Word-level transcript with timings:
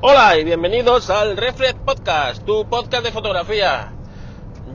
Hola 0.00 0.38
y 0.38 0.44
bienvenidos 0.44 1.10
al 1.10 1.36
Reflex 1.36 1.74
Podcast, 1.74 2.44
tu 2.44 2.64
podcast 2.68 3.02
de 3.02 3.10
fotografía. 3.10 3.90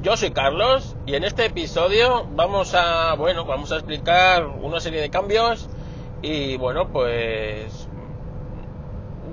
Yo 0.02 0.18
soy 0.18 0.32
Carlos 0.32 0.98
y 1.06 1.16
en 1.16 1.24
este 1.24 1.46
episodio 1.46 2.28
vamos 2.36 2.74
a, 2.76 3.14
bueno, 3.14 3.46
vamos 3.46 3.72
a 3.72 3.76
explicar 3.76 4.46
una 4.46 4.82
serie 4.82 5.00
de 5.00 5.10
cambios 5.10 5.70
y 6.22 6.58
bueno, 6.58 6.90
pues 6.90 7.88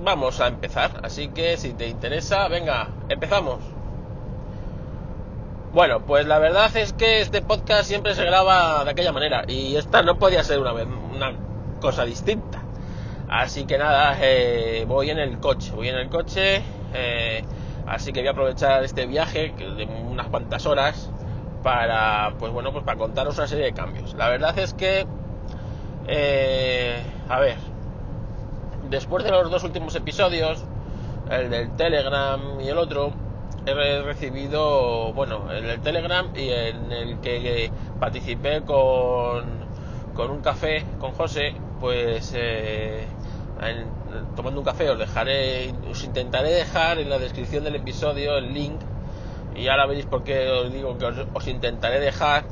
vamos 0.01 0.39
a 0.39 0.47
empezar. 0.47 1.01
Así 1.03 1.27
que 1.27 1.57
si 1.57 1.73
te 1.73 1.89
interesa, 1.89 2.47
venga, 2.47 2.87
empezamos. 3.09 3.59
Bueno, 5.73 6.05
pues 6.05 6.25
la 6.25 6.39
verdad 6.39 6.73
es 6.77 6.93
que 6.93 7.19
este 7.19 7.41
podcast 7.41 7.83
siempre 7.83 8.15
se 8.15 8.23
graba 8.23 8.85
de 8.85 8.91
aquella 8.91 9.11
manera 9.11 9.43
y 9.45 9.75
esta 9.75 10.03
no 10.03 10.17
podía 10.17 10.41
ser 10.45 10.59
una, 10.59 10.71
una 10.71 11.33
cosa 11.81 12.05
distinta. 12.05 12.60
Así 13.31 13.65
que 13.65 13.77
nada, 13.77 14.17
eh, 14.19 14.83
voy 14.85 15.09
en 15.09 15.17
el 15.17 15.39
coche, 15.39 15.71
voy 15.71 15.87
en 15.87 15.95
el 15.95 16.09
coche, 16.09 16.61
eh, 16.93 17.41
así 17.87 18.11
que 18.11 18.19
voy 18.19 18.27
a 18.27 18.31
aprovechar 18.31 18.83
este 18.83 19.05
viaje 19.05 19.53
de 19.57 19.85
unas 19.85 20.27
cuantas 20.27 20.65
horas 20.65 21.09
para, 21.63 22.33
pues 22.37 22.51
bueno, 22.51 22.73
pues 22.73 22.83
para 22.83 22.97
contaros 22.97 23.37
una 23.37 23.47
serie 23.47 23.63
de 23.63 23.71
cambios. 23.71 24.15
La 24.15 24.27
verdad 24.27 24.59
es 24.59 24.73
que, 24.73 25.07
eh, 26.07 27.01
a 27.29 27.39
ver, 27.39 27.55
después 28.89 29.23
de 29.23 29.31
los 29.31 29.49
dos 29.49 29.63
últimos 29.63 29.95
episodios, 29.95 30.65
el 31.29 31.49
del 31.49 31.73
Telegram 31.77 32.59
y 32.59 32.67
el 32.67 32.77
otro, 32.77 33.13
he 33.65 34.01
recibido, 34.01 35.13
bueno, 35.13 35.49
el 35.53 35.67
del 35.67 35.79
Telegram 35.79 36.27
y 36.35 36.49
en 36.49 36.91
el 36.91 37.21
que 37.21 37.71
participé 37.97 38.63
con, 38.63 39.45
con 40.15 40.31
un 40.31 40.41
café 40.41 40.83
con 40.99 41.13
José, 41.13 41.53
pues 41.79 42.33
eh, 42.35 43.07
tomando 44.35 44.59
un 44.61 44.65
café 44.65 44.89
os 44.89 44.97
dejaré, 44.97 45.73
os 45.89 46.03
intentaré 46.03 46.49
dejar 46.49 46.99
en 46.99 47.09
la 47.09 47.19
descripción 47.19 47.63
del 47.63 47.75
episodio 47.75 48.37
el 48.37 48.53
link 48.53 48.79
y 49.55 49.67
ahora 49.67 49.85
veréis 49.85 50.05
por 50.05 50.23
qué 50.23 50.49
os 50.49 50.71
digo 50.71 50.97
que 50.97 51.05
os, 51.05 51.47
intentaré 51.47 51.99
dejar. 51.99 52.43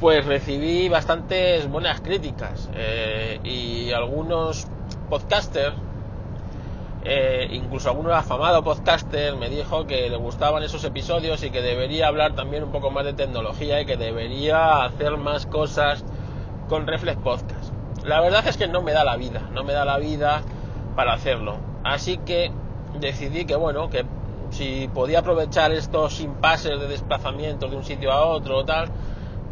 Pues 0.00 0.26
recibí 0.26 0.90
bastantes 0.90 1.70
buenas 1.70 2.02
críticas 2.02 2.68
eh, 2.74 3.40
y 3.42 3.92
algunos 3.92 4.66
podcasters 5.08 5.74
eh, 7.08 7.46
incluso 7.52 7.88
algún 7.88 8.10
afamado 8.10 8.64
podcaster 8.64 9.36
me 9.36 9.48
dijo 9.48 9.86
que 9.86 10.10
le 10.10 10.16
gustaban 10.16 10.64
esos 10.64 10.82
episodios 10.82 11.40
y 11.44 11.50
que 11.50 11.62
debería 11.62 12.08
hablar 12.08 12.34
también 12.34 12.64
un 12.64 12.72
poco 12.72 12.90
más 12.90 13.04
de 13.04 13.12
tecnología 13.12 13.80
y 13.80 13.86
que 13.86 13.96
debería 13.96 14.84
hacer 14.84 15.16
más 15.16 15.46
cosas 15.46 16.04
con 16.68 16.88
Reflex 16.88 17.20
Podcast. 17.20 17.72
La 18.04 18.20
verdad 18.20 18.44
es 18.48 18.56
que 18.56 18.66
no 18.66 18.82
me 18.82 18.92
da 18.92 19.04
la 19.04 19.16
vida, 19.16 19.40
no 19.52 19.62
me 19.62 19.72
da 19.72 19.84
la 19.84 19.98
vida 19.98 20.42
para 20.96 21.12
hacerlo. 21.12 21.58
Así 21.84 22.18
que 22.18 22.50
decidí 22.98 23.44
que 23.44 23.54
bueno, 23.54 23.90
que 23.90 24.04
si 24.50 24.88
podía 24.92 25.20
aprovechar 25.20 25.72
estos 25.72 26.20
impases 26.20 26.80
de 26.80 26.88
desplazamiento 26.88 27.68
de 27.68 27.76
un 27.76 27.84
sitio 27.84 28.10
a 28.12 28.24
otro 28.24 28.58
o 28.58 28.64
tal, 28.64 28.88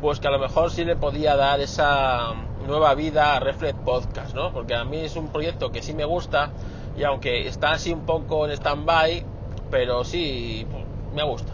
pues 0.01 0.19
que 0.21 0.29
a 0.29 0.31
lo 0.31 0.39
mejor 0.39 0.71
sí 0.71 0.85
le 0.85 0.97
podía 0.97 1.37
dar 1.37 1.61
esa 1.61 2.33
nueva 2.67 2.95
vida 2.95 3.37
a 3.37 3.41
Reflex 3.41 3.79
Podcast, 3.85 4.35
¿no? 4.35 4.53
Porque 4.53 4.75
a 4.75 4.85
mí 4.85 4.99
es 4.99 5.17
un 5.17 5.29
proyecto 5.29 5.71
que 5.71 5.83
sí 5.83 5.95
me 5.95 6.05
gusta 6.05 6.51
y 6.97 7.05
aunque 7.05 7.47
está 7.47 7.73
así 7.73 7.93
un 7.93 8.07
poco 8.07 8.47
en 8.47 8.53
stand-by, 8.53 9.25
pero 9.71 10.05
sí 10.05 10.67
me 11.15 11.23
gusta. 11.23 11.53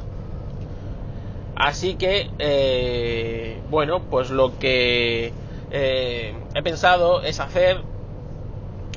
Así 1.56 1.96
que, 1.96 2.30
eh, 2.38 3.61
bueno, 3.70 4.00
pues 4.11 4.30
lo 4.30 4.58
que 4.58 5.33
eh, 5.70 6.34
he 6.55 6.62
pensado 6.62 7.22
es 7.22 7.38
hacer, 7.38 7.83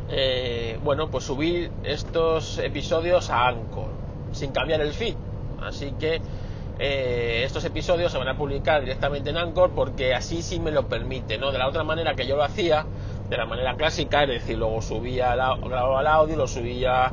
eh, 0.09 0.79
bueno, 0.83 1.09
pues 1.09 1.23
subir 1.23 1.71
estos 1.83 2.57
episodios 2.57 3.29
a 3.29 3.47
Anchor, 3.47 3.89
sin 4.31 4.51
cambiar 4.51 4.81
el 4.81 4.93
feed. 4.93 5.15
Así 5.61 5.93
que 5.99 6.21
eh, 6.79 7.43
estos 7.45 7.63
episodios 7.65 8.11
se 8.11 8.17
van 8.17 8.27
a 8.27 8.37
publicar 8.37 8.81
directamente 8.81 9.29
en 9.29 9.37
Anchor 9.37 9.71
porque 9.71 10.13
así 10.13 10.42
sí 10.42 10.59
me 10.59 10.71
lo 10.71 10.87
permite, 10.87 11.37
¿no? 11.37 11.52
De 11.52 11.58
la 11.58 11.67
otra 11.67 11.83
manera 11.83 12.15
que 12.15 12.27
yo 12.27 12.36
lo 12.36 12.43
hacía, 12.43 12.86
de 13.30 13.37
la 13.37 13.45
manera 13.45 13.75
clásica, 13.75 14.23
es 14.23 14.30
decir, 14.30 14.58
luego 14.58 14.81
subía, 14.81 15.36
grababa 15.36 16.02
el 16.02 16.08
audio, 16.08 16.36
lo 16.36 16.47
subía 16.47 17.11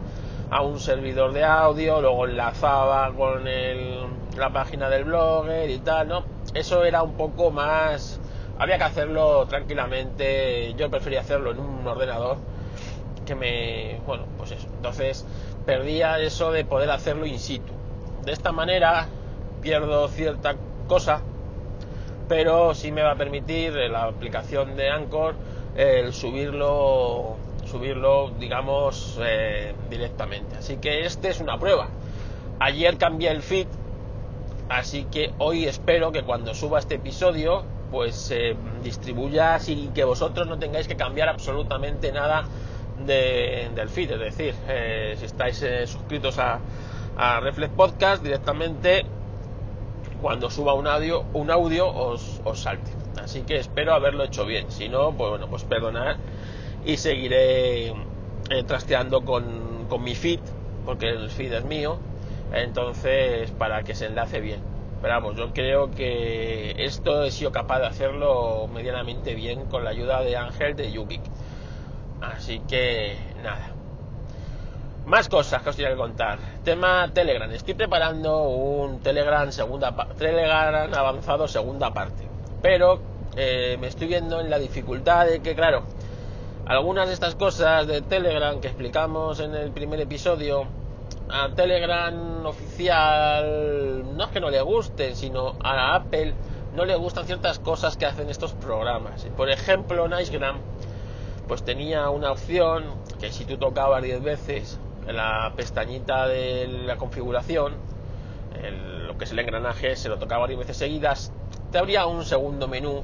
a 0.50 0.62
un 0.62 0.80
servidor 0.80 1.32
de 1.32 1.44
audio, 1.44 2.00
luego 2.00 2.26
enlazaba 2.26 3.12
con 3.14 3.44
la 3.44 4.50
página 4.52 4.88
del 4.88 5.04
blogger 5.04 5.70
y 5.70 5.78
tal, 5.78 6.08
¿no? 6.08 6.24
Eso 6.54 6.84
era 6.84 7.02
un 7.02 7.12
poco 7.12 7.50
más 7.50 8.20
había 8.60 8.76
que 8.76 8.84
hacerlo 8.84 9.46
tranquilamente. 9.46 10.74
Yo 10.74 10.90
prefería 10.90 11.20
hacerlo 11.20 11.52
en 11.52 11.60
un 11.60 11.86
ordenador 11.86 12.36
que 13.26 13.34
me. 13.34 14.00
Bueno, 14.06 14.24
pues 14.36 14.52
eso. 14.52 14.66
Entonces 14.74 15.26
perdía 15.66 16.18
eso 16.18 16.52
de 16.52 16.64
poder 16.64 16.90
hacerlo 16.90 17.26
in 17.26 17.38
situ. 17.38 17.72
De 18.24 18.32
esta 18.32 18.52
manera 18.52 19.08
pierdo 19.60 20.08
cierta 20.08 20.56
cosa, 20.88 21.22
pero 22.28 22.74
sí 22.74 22.92
me 22.92 23.02
va 23.02 23.12
a 23.12 23.16
permitir 23.16 23.72
la 23.72 24.04
aplicación 24.04 24.76
de 24.76 24.90
Anchor 24.90 25.34
el 25.76 26.12
subirlo 26.12 27.36
subirlo 27.66 28.30
digamos 28.38 29.18
eh, 29.20 29.74
directamente 29.88 30.56
así 30.56 30.76
que 30.76 31.04
este 31.04 31.28
es 31.28 31.40
una 31.40 31.58
prueba 31.58 31.88
ayer 32.58 32.98
cambié 32.98 33.30
el 33.30 33.42
feed 33.42 33.66
así 34.68 35.04
que 35.10 35.32
hoy 35.38 35.66
espero 35.66 36.12
que 36.12 36.22
cuando 36.22 36.54
suba 36.54 36.78
este 36.78 36.96
episodio 36.96 37.64
pues 37.90 38.14
se 38.14 38.56
distribuya 38.82 39.58
sin 39.58 39.92
que 39.92 40.04
vosotros 40.04 40.46
no 40.46 40.58
tengáis 40.58 40.86
que 40.86 40.96
cambiar 40.96 41.28
absolutamente 41.28 42.12
nada 42.12 42.44
del 43.06 43.88
feed. 43.88 44.12
Es 44.12 44.20
decir, 44.20 44.54
eh, 44.68 45.14
si 45.18 45.24
estáis 45.26 45.62
eh, 45.62 45.86
suscritos 45.86 46.38
a, 46.38 46.60
Reflex 47.40 47.74
Podcast 47.74 48.22
directamente, 48.22 49.04
cuando 50.22 50.48
suba 50.48 50.72
un 50.72 50.86
audio, 50.86 51.24
un 51.34 51.50
audio 51.50 51.86
os, 51.86 52.40
salte. 52.54 52.90
Así 53.22 53.42
que 53.42 53.58
espero 53.58 53.92
haberlo 53.92 54.24
hecho 54.24 54.46
bien. 54.46 54.70
Si 54.70 54.88
no, 54.88 55.12
pues 55.12 55.30
bueno, 55.30 55.46
pues 55.48 55.64
perdonad 55.64 56.16
y 56.86 56.96
seguiré 56.96 57.88
eh, 57.88 57.94
trasteando 58.66 59.22
con, 59.22 59.86
con 59.90 60.02
mi 60.02 60.14
feed, 60.14 60.40
porque 60.86 61.10
el 61.10 61.28
feed 61.28 61.52
es 61.52 61.64
mío. 61.64 61.98
Entonces, 62.54 63.50
para 63.50 63.82
que 63.82 63.94
se 63.94 64.06
enlace 64.06 64.40
bien. 64.40 64.60
Pero 65.02 65.14
vamos, 65.14 65.36
yo 65.36 65.52
creo 65.52 65.90
que 65.90 66.74
esto 66.84 67.24
he 67.24 67.30
sido 67.30 67.52
capaz 67.52 67.80
de 67.80 67.86
hacerlo 67.86 68.68
medianamente 68.72 69.34
bien 69.34 69.64
con 69.66 69.84
la 69.84 69.90
ayuda 69.90 70.22
de 70.22 70.36
Ángel 70.36 70.76
de 70.76 70.92
Yukik. 70.92 71.22
Así 72.20 72.60
que 72.60 73.16
nada. 73.42 73.70
Más 75.06 75.28
cosas 75.28 75.62
que 75.62 75.70
os 75.70 75.76
tengo 75.76 75.90
que 75.90 75.96
contar. 75.96 76.38
Tema 76.62 77.10
Telegram. 77.12 77.50
Estoy 77.50 77.74
preparando 77.74 78.42
un 78.44 79.00
Telegram 79.00 79.50
segunda 79.50 79.94
Telegram 80.16 80.92
avanzado 80.94 81.48
segunda 81.48 81.92
parte. 81.92 82.28
Pero 82.62 83.00
eh, 83.36 83.76
me 83.80 83.88
estoy 83.88 84.08
viendo 84.08 84.40
en 84.40 84.50
la 84.50 84.58
dificultad 84.58 85.26
de 85.26 85.40
que, 85.40 85.54
claro, 85.54 85.84
algunas 86.66 87.08
de 87.08 87.14
estas 87.14 87.34
cosas 87.34 87.86
de 87.86 88.02
Telegram 88.02 88.60
que 88.60 88.68
explicamos 88.68 89.40
en 89.40 89.54
el 89.54 89.72
primer 89.72 90.00
episodio 90.00 90.66
a 91.32 91.48
Telegram 91.54 92.44
oficial 92.46 94.16
no 94.16 94.24
es 94.24 94.30
que 94.30 94.40
no 94.40 94.50
le 94.50 94.60
gusten, 94.60 95.16
sino 95.16 95.56
a 95.62 95.94
Apple 95.94 96.34
no 96.74 96.84
le 96.84 96.94
gustan 96.96 97.26
ciertas 97.26 97.58
cosas 97.58 97.96
que 97.96 98.06
hacen 98.06 98.30
estos 98.30 98.52
programas. 98.52 99.26
Por 99.36 99.50
ejemplo, 99.50 100.06
Nicegram 100.08 100.58
pues 101.50 101.64
tenía 101.64 102.10
una 102.10 102.30
opción 102.30 102.84
que 103.18 103.32
si 103.32 103.44
tú 103.44 103.56
tocabas 103.56 104.04
10 104.04 104.22
veces 104.22 104.78
la 105.04 105.52
pestañita 105.56 106.28
de 106.28 106.68
la 106.86 106.94
configuración, 106.94 107.72
lo 109.04 109.18
que 109.18 109.24
es 109.24 109.32
el 109.32 109.40
engranaje, 109.40 109.96
se 109.96 110.08
lo 110.08 110.20
tocaba 110.20 110.46
10 110.46 110.60
veces 110.60 110.76
seguidas, 110.76 111.32
te 111.72 111.78
abría 111.78 112.06
un 112.06 112.24
segundo 112.24 112.68
menú 112.68 113.02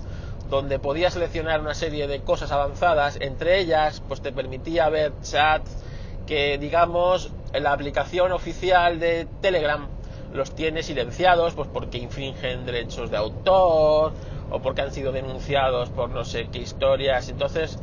donde 0.49 0.79
podías 0.79 1.15
seleccionar 1.15 1.61
una 1.61 1.75
serie 1.75 2.07
de 2.07 2.21
cosas 2.21 2.53
avanzadas, 2.53 3.19
entre 3.21 3.59
ellas 3.59 4.01
pues 4.07 4.21
te 4.21 4.31
permitía 4.31 4.89
ver 4.91 5.13
chat 5.23 5.67
que 6.29 6.57
digamos 6.57 7.33
la 7.53 7.73
aplicación 7.73 8.31
oficial 8.31 9.01
de 9.01 9.27
Telegram 9.41 9.89
los 10.33 10.55
tiene 10.55 10.85
silenciados 10.85 11.55
pues 11.55 11.69
porque 11.73 11.99
infringen 11.99 12.65
derechos 12.65 13.11
de 13.11 13.17
autor 13.17 14.13
o 14.53 14.61
porque 14.63 14.83
han 14.83 14.93
sido 14.93 15.11
denunciados 15.11 15.91
por 15.91 16.11
no 16.11 16.25
sé 16.25 16.47
qué 16.53 16.61
historias. 16.61 17.29
Entonces 17.29 17.81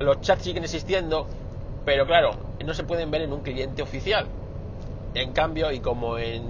los 0.00 0.20
chats 0.20 0.42
siguen 0.42 0.64
existiendo 0.64 1.26
pero 1.84 2.06
claro 2.06 2.32
no 2.64 2.74
se 2.74 2.84
pueden 2.84 3.10
ver 3.10 3.22
en 3.22 3.32
un 3.32 3.40
cliente 3.40 3.82
oficial. 3.82 4.26
En 5.14 5.32
cambio 5.32 5.72
y 5.72 5.80
como 5.80 6.18
en, 6.18 6.44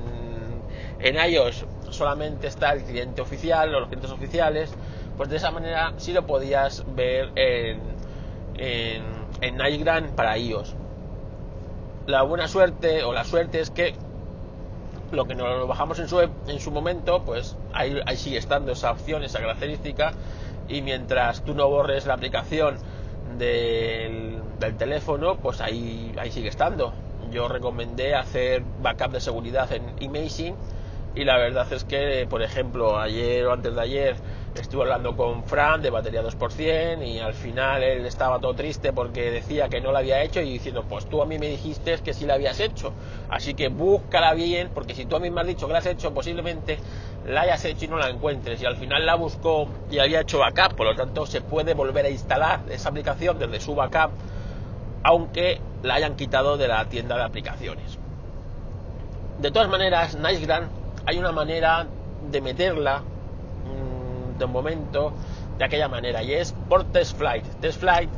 en 0.98 1.32
iOS 1.32 1.64
solamente 1.90 2.46
está 2.46 2.72
el 2.72 2.82
cliente 2.82 3.22
oficial 3.22 3.74
o 3.74 3.80
los 3.80 3.88
clientes 3.88 4.10
oficiales 4.10 4.72
pues 5.16 5.28
de 5.28 5.36
esa 5.36 5.50
manera 5.50 5.94
sí 5.98 6.12
lo 6.12 6.26
podías 6.26 6.84
ver 6.94 7.30
en 7.36 7.80
en, 8.56 9.02
en 9.40 10.10
para 10.14 10.36
iOS. 10.38 10.74
La 12.06 12.22
buena 12.22 12.48
suerte 12.48 13.04
o 13.04 13.12
la 13.12 13.24
suerte 13.24 13.60
es 13.60 13.70
que 13.70 13.94
lo 15.12 15.26
que 15.26 15.34
nos 15.34 15.66
bajamos 15.66 15.98
en 15.98 16.08
su, 16.08 16.20
en 16.20 16.60
su 16.60 16.70
momento, 16.70 17.22
pues 17.24 17.56
ahí, 17.72 18.00
ahí 18.06 18.16
sigue 18.16 18.38
estando 18.38 18.72
esa 18.72 18.92
opción, 18.92 19.22
esa 19.22 19.40
característica, 19.40 20.12
y 20.68 20.82
mientras 20.82 21.42
tú 21.42 21.54
no 21.54 21.68
borres 21.68 22.06
la 22.06 22.14
aplicación 22.14 22.76
del, 23.38 24.42
del 24.58 24.76
teléfono, 24.76 25.36
pues 25.36 25.60
ahí, 25.60 26.12
ahí 26.18 26.30
sigue 26.30 26.48
estando. 26.48 26.92
yo 27.32 27.48
recomendé 27.48 28.14
hacer 28.14 28.62
backup 28.82 29.12
de 29.12 29.20
seguridad 29.20 29.70
en 29.72 29.82
Imaging 30.00 30.54
y 31.14 31.24
la 31.24 31.36
verdad 31.36 31.66
es 31.72 31.84
que, 31.84 32.26
por 32.28 32.42
ejemplo, 32.42 32.98
ayer 32.98 33.44
o 33.46 33.52
antes 33.52 33.74
de 33.74 33.80
ayer 33.80 34.16
estuve 34.54 34.82
hablando 34.82 35.16
con 35.16 35.44
Fran 35.44 35.82
de 35.82 35.90
batería 35.90 36.22
2% 36.22 37.04
y 37.06 37.18
al 37.18 37.34
final 37.34 37.82
él 37.82 38.06
estaba 38.06 38.38
todo 38.40 38.54
triste 38.54 38.92
porque 38.92 39.30
decía 39.30 39.68
que 39.68 39.80
no 39.80 39.92
la 39.92 40.00
había 40.00 40.22
hecho 40.22 40.40
y 40.40 40.52
diciendo, 40.52 40.84
pues 40.88 41.06
tú 41.06 41.20
a 41.22 41.26
mí 41.26 41.38
me 41.38 41.48
dijiste 41.48 41.98
que 41.98 42.14
sí 42.14 42.26
la 42.26 42.34
habías 42.34 42.60
hecho, 42.60 42.92
así 43.28 43.54
que 43.54 43.68
búscala 43.68 44.34
bien 44.34 44.70
porque 44.72 44.94
si 44.94 45.06
tú 45.06 45.16
a 45.16 45.20
mí 45.20 45.30
me 45.30 45.40
has 45.40 45.46
dicho 45.46 45.66
que 45.66 45.72
la 45.72 45.80
has 45.80 45.86
hecho 45.86 46.12
posiblemente 46.14 46.78
la 47.26 47.42
hayas 47.42 47.64
hecho 47.64 47.84
y 47.84 47.88
no 47.88 47.98
la 47.98 48.08
encuentres 48.08 48.62
y 48.62 48.66
al 48.66 48.76
final 48.76 49.04
la 49.04 49.14
buscó 49.14 49.68
y 49.90 49.98
había 49.98 50.20
hecho 50.20 50.38
backup, 50.38 50.74
por 50.74 50.86
lo 50.86 50.94
tanto 50.94 51.26
se 51.26 51.40
puede 51.40 51.74
volver 51.74 52.06
a 52.06 52.10
instalar 52.10 52.60
esa 52.70 52.88
aplicación 52.88 53.38
desde 53.38 53.60
su 53.60 53.74
backup 53.74 54.12
aunque 55.02 55.60
la 55.82 55.94
hayan 55.94 56.14
quitado 56.14 56.56
de 56.56 56.68
la 56.68 56.84
tienda 56.86 57.16
de 57.16 57.22
aplicaciones. 57.22 57.98
De 59.38 59.50
todas 59.50 59.70
maneras, 59.70 60.14
NiceGrand 60.14 60.79
hay 61.06 61.18
una 61.18 61.32
manera 61.32 61.86
de 62.30 62.40
meterla 62.40 63.00
mm, 63.00 64.38
de 64.38 64.46
momento 64.46 65.12
de 65.58 65.64
aquella 65.64 65.88
manera 65.88 66.22
y 66.22 66.32
es 66.32 66.54
por 66.68 66.84
TestFlight. 66.84 67.44
TestFlight 67.60 68.10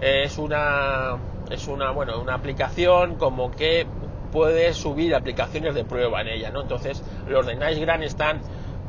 es 0.00 0.38
una 0.38 1.16
es 1.50 1.66
una 1.66 1.90
bueno 1.90 2.20
una 2.20 2.34
aplicación 2.34 3.16
como 3.16 3.50
que 3.50 3.86
puedes 4.32 4.76
subir 4.76 5.14
aplicaciones 5.14 5.74
de 5.74 5.84
prueba 5.84 6.20
en 6.20 6.28
ella, 6.28 6.50
¿no? 6.50 6.62
Entonces 6.62 7.02
los 7.26 7.46
de 7.46 7.56
NiceGrand 7.56 8.02
están 8.02 8.40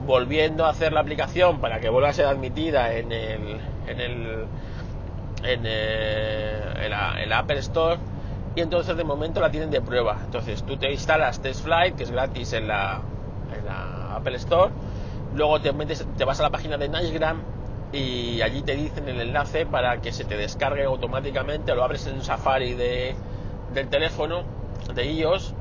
volviendo 0.05 0.65
a 0.65 0.69
hacer 0.69 0.93
la 0.93 1.01
aplicación 1.01 1.59
para 1.59 1.79
que 1.79 1.89
vuelva 1.89 2.09
a 2.09 2.13
ser 2.13 2.25
admitida 2.25 2.93
en 2.93 3.11
el 3.11 3.59
en 3.87 3.99
el 3.99 4.45
en, 5.43 5.61
eh, 5.65 6.89
la, 6.89 7.39
Apple 7.39 7.59
Store 7.59 7.97
y 8.55 8.61
entonces 8.61 8.97
de 8.97 9.03
momento 9.03 9.39
la 9.39 9.51
tienen 9.51 9.71
de 9.71 9.81
prueba. 9.81 10.17
Entonces 10.25 10.63
tú 10.63 10.77
te 10.77 10.91
instalas 10.91 11.41
TestFlight, 11.41 11.95
que 11.95 12.03
es 12.03 12.11
gratis 12.11 12.53
en 12.53 12.67
la, 12.67 13.01
en 13.57 13.65
la 13.65 14.15
Apple 14.15 14.35
Store, 14.37 14.71
luego 15.35 15.59
te, 15.61 15.71
metes, 15.73 16.05
te 16.17 16.25
vas 16.25 16.39
a 16.39 16.43
la 16.43 16.49
página 16.49 16.77
de 16.77 16.89
NiceGram 16.89 17.41
y 17.91 18.41
allí 18.41 18.61
te 18.61 18.75
dicen 18.75 19.07
el 19.09 19.19
enlace 19.19 19.65
para 19.65 19.99
que 20.01 20.11
se 20.11 20.25
te 20.25 20.37
descargue 20.37 20.83
automáticamente, 20.83 21.73
lo 21.73 21.83
abres 21.83 22.05
en 22.07 22.21
Safari 22.21 22.73
de, 22.73 23.15
del 23.73 23.87
teléfono 23.87 24.43
de 24.93 25.05
iOS 25.11 25.53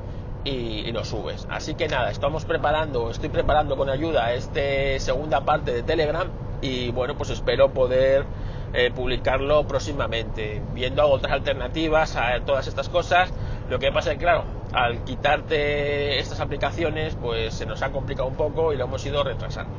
y, 0.43 0.91
lo 0.91 1.05
subes. 1.05 1.47
Así 1.49 1.75
que 1.75 1.87
nada, 1.87 2.11
estamos 2.11 2.45
preparando, 2.45 3.09
estoy 3.09 3.29
preparando 3.29 3.77
con 3.77 3.89
ayuda 3.89 4.33
esta 4.33 4.99
segunda 4.99 5.41
parte 5.41 5.73
de 5.73 5.83
Telegram 5.83 6.27
y 6.61 6.91
bueno, 6.91 7.15
pues 7.15 7.29
espero 7.29 7.71
poder 7.73 8.25
eh, 8.73 8.91
publicarlo 8.93 9.65
próximamente, 9.67 10.61
viendo 10.73 11.07
otras 11.07 11.33
alternativas 11.33 12.15
a 12.15 12.39
todas 12.41 12.67
estas 12.67 12.89
cosas. 12.89 13.31
Lo 13.69 13.79
que 13.79 13.91
pasa 13.91 14.11
es 14.11 14.17
que, 14.17 14.23
claro, 14.23 14.43
al 14.73 15.03
quitarte 15.03 16.19
estas 16.19 16.39
aplicaciones, 16.39 17.15
pues 17.15 17.53
se 17.53 17.65
nos 17.65 17.81
ha 17.81 17.91
complicado 17.91 18.27
un 18.27 18.35
poco 18.35 18.73
y 18.73 18.77
lo 18.77 18.85
hemos 18.85 19.05
ido 19.05 19.23
retrasando. 19.23 19.73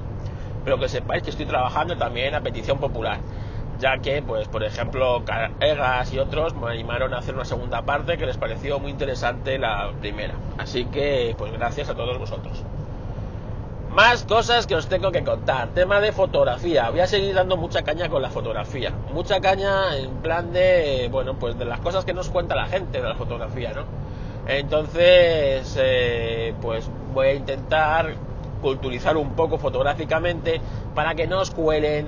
Pero 0.65 0.79
que 0.79 0.89
sepáis 0.89 1.23
que 1.23 1.31
estoy 1.31 1.47
trabajando 1.47 1.97
también 1.97 2.35
a 2.35 2.41
petición 2.41 2.79
popular, 2.79 3.19
ya 3.79 3.99
que, 3.99 4.23
pues, 4.23 4.49
por 4.49 4.63
ejemplo, 4.63 5.23
Egas 5.61 6.13
y 6.13 6.19
otros 6.19 6.55
me 6.55 6.71
animaron 6.71 7.15
a 7.15 7.19
hacer 7.19 7.35
una 7.35 7.45
segunda 7.45 7.83
parte 7.83 8.19
que 8.19 8.27
les 8.27 8.37
pareció 8.37 8.79
muy 8.79 8.91
interesante 8.91 9.59
la 9.59 9.91
primera. 10.01 10.35
Así 10.59 10.85
que, 10.87 11.35
pues, 11.39 11.53
gracias 11.53 11.89
a 11.89 11.95
todos 11.95 12.19
vosotros. 12.19 12.63
Más 13.95 14.23
cosas 14.23 14.69
que 14.69 14.77
os 14.77 14.87
tengo 14.87 15.11
que 15.11 15.25
contar. 15.25 15.69
Tema 15.69 16.01
de 16.01 16.13
fotografía. 16.13 16.91
Voy 16.91 17.01
a 17.01 17.09
seguir 17.09 17.35
dando 17.35 17.57
mucha 17.57 17.83
caña 17.83 18.09
con 18.09 18.23
la 18.23 18.31
fotografía. 18.31 18.93
Mucha 19.13 19.41
caña 19.41 19.97
en 19.97 20.11
plan 20.19 20.53
de, 20.53 21.09
bueno, 21.11 21.35
pues 21.35 21.59
de 21.59 21.65
las 21.65 21.81
cosas 21.81 22.05
que 22.05 22.13
nos 22.13 22.29
cuenta 22.29 22.55
la 22.55 22.67
gente 22.67 23.03
de 23.03 23.09
la 23.09 23.17
fotografía, 23.17 23.73
¿no? 23.73 23.83
Entonces, 24.47 25.77
eh, 25.79 26.55
pues 26.61 26.89
voy 27.15 27.29
a 27.29 27.35
intentar 27.35 28.15
culturizar 28.61 29.17
un 29.17 29.31
poco 29.31 29.59
fotográficamente 29.59 30.61
para 30.95 31.15
que 31.15 31.27
no 31.27 31.41
os 31.41 31.51
cuelen 31.51 32.07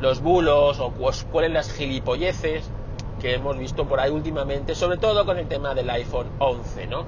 los 0.00 0.20
bulos 0.20 0.80
o 0.80 0.92
os 1.00 1.24
cuelen 1.24 1.54
las 1.54 1.72
gilipolleces 1.72 2.64
que 3.20 3.34
hemos 3.34 3.58
visto 3.58 3.86
por 3.86 4.00
ahí 4.00 4.10
últimamente, 4.10 4.74
sobre 4.74 4.96
todo 4.96 5.26
con 5.26 5.38
el 5.38 5.46
tema 5.46 5.74
del 5.74 5.90
iPhone 5.90 6.28
11, 6.38 6.86
¿no? 6.86 7.04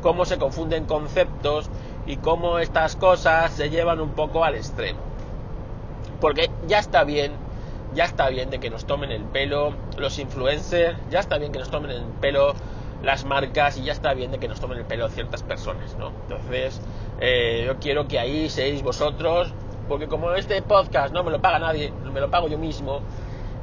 Cómo 0.00 0.24
se 0.24 0.38
confunden 0.38 0.86
conceptos 0.86 1.68
y 2.06 2.16
cómo 2.16 2.58
estas 2.58 2.96
cosas 2.96 3.52
se 3.52 3.68
llevan 3.68 4.00
un 4.00 4.10
poco 4.10 4.44
al 4.44 4.54
extremo. 4.54 5.00
Porque 6.20 6.50
ya 6.68 6.78
está 6.78 7.04
bien, 7.04 7.32
ya 7.94 8.04
está 8.04 8.28
bien 8.28 8.50
de 8.50 8.60
que 8.60 8.70
nos 8.70 8.84
tomen 8.84 9.10
el 9.10 9.24
pelo 9.24 9.74
los 9.98 10.18
influencers, 10.18 10.96
ya 11.10 11.18
está 11.18 11.38
bien 11.38 11.52
que 11.52 11.58
nos 11.58 11.70
tomen 11.70 11.90
el 11.90 12.04
pelo 12.20 12.54
las 13.02 13.24
marcas 13.24 13.76
y 13.78 13.84
ya 13.84 13.92
está 13.92 14.14
bien 14.14 14.30
de 14.30 14.38
que 14.38 14.48
nos 14.48 14.60
tomen 14.60 14.78
el 14.78 14.84
pelo 14.84 15.08
ciertas 15.08 15.42
personas, 15.42 15.96
¿no? 15.96 16.12
Entonces, 16.22 16.80
eh, 17.20 17.64
yo 17.66 17.78
quiero 17.78 18.06
que 18.06 18.18
ahí 18.18 18.48
seáis 18.48 18.82
vosotros, 18.82 19.52
porque 19.88 20.06
como 20.06 20.32
este 20.34 20.60
podcast 20.62 21.12
no 21.12 21.24
me 21.24 21.30
lo 21.30 21.40
paga 21.40 21.58
nadie, 21.58 21.92
me 22.12 22.20
lo 22.20 22.30
pago 22.30 22.48
yo 22.48 22.58
mismo, 22.58 23.00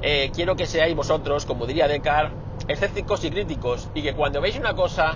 eh, 0.01 0.31
quiero 0.33 0.55
que 0.55 0.65
seáis 0.65 0.95
vosotros, 0.95 1.45
como 1.45 1.65
diría 1.65 1.87
Decar, 1.87 2.31
escépticos 2.67 3.23
y 3.23 3.31
críticos, 3.31 3.89
y 3.93 4.01
que 4.01 4.13
cuando 4.13 4.41
veis 4.41 4.57
una 4.57 4.73
cosa 4.73 5.15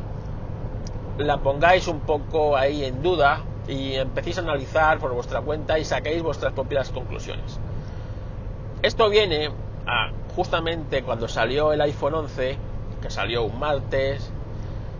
la 1.18 1.38
pongáis 1.38 1.88
un 1.88 2.00
poco 2.01 2.56
ahí 2.56 2.85
en 2.85 3.01
duda 3.01 3.41
y 3.68 3.95
empecéis 3.95 4.38
a 4.38 4.41
analizar 4.41 5.00
por 5.00 5.13
vuestra 5.13 5.41
cuenta 5.41 5.77
y 5.77 5.85
saquéis 5.85 6.23
vuestras 6.23 6.53
propias 6.53 6.89
conclusiones. 6.89 7.59
Esto 8.81 9.09
viene 9.09 9.50
a 9.85 10.12
justamente 10.35 11.03
cuando 11.03 11.27
salió 11.27 11.73
el 11.73 11.81
iPhone 11.81 12.15
11, 12.15 12.57
que 13.01 13.09
salió 13.09 13.44
un 13.44 13.59
martes 13.59 14.31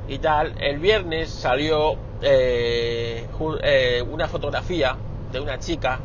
y 0.08 0.18
tal, 0.20 0.54
el 0.60 0.80
viernes 0.80 1.30
salió 1.30 1.96
eh, 2.22 3.28
eh, 3.64 4.04
una 4.10 4.28
fotografía 4.28 4.96
de 5.32 5.40
una 5.40 5.60
chica 5.60 6.00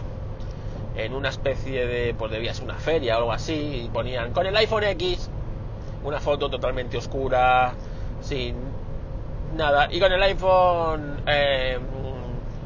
en 0.96 1.12
una 1.12 1.28
especie 1.28 1.86
de, 1.86 2.14
pues 2.14 2.30
debía 2.30 2.54
ser 2.54 2.64
una 2.64 2.76
feria 2.76 3.16
o 3.16 3.18
algo 3.18 3.32
así, 3.32 3.82
y 3.84 3.90
ponían 3.92 4.32
con 4.32 4.46
el 4.46 4.56
iPhone 4.56 4.84
X 4.84 5.28
una 6.04 6.20
foto 6.20 6.48
totalmente 6.48 6.96
oscura, 6.96 7.74
sin 8.22 8.54
nada. 9.56 9.88
Y 9.90 10.00
con 10.00 10.12
el 10.12 10.22
iPhone 10.22 11.22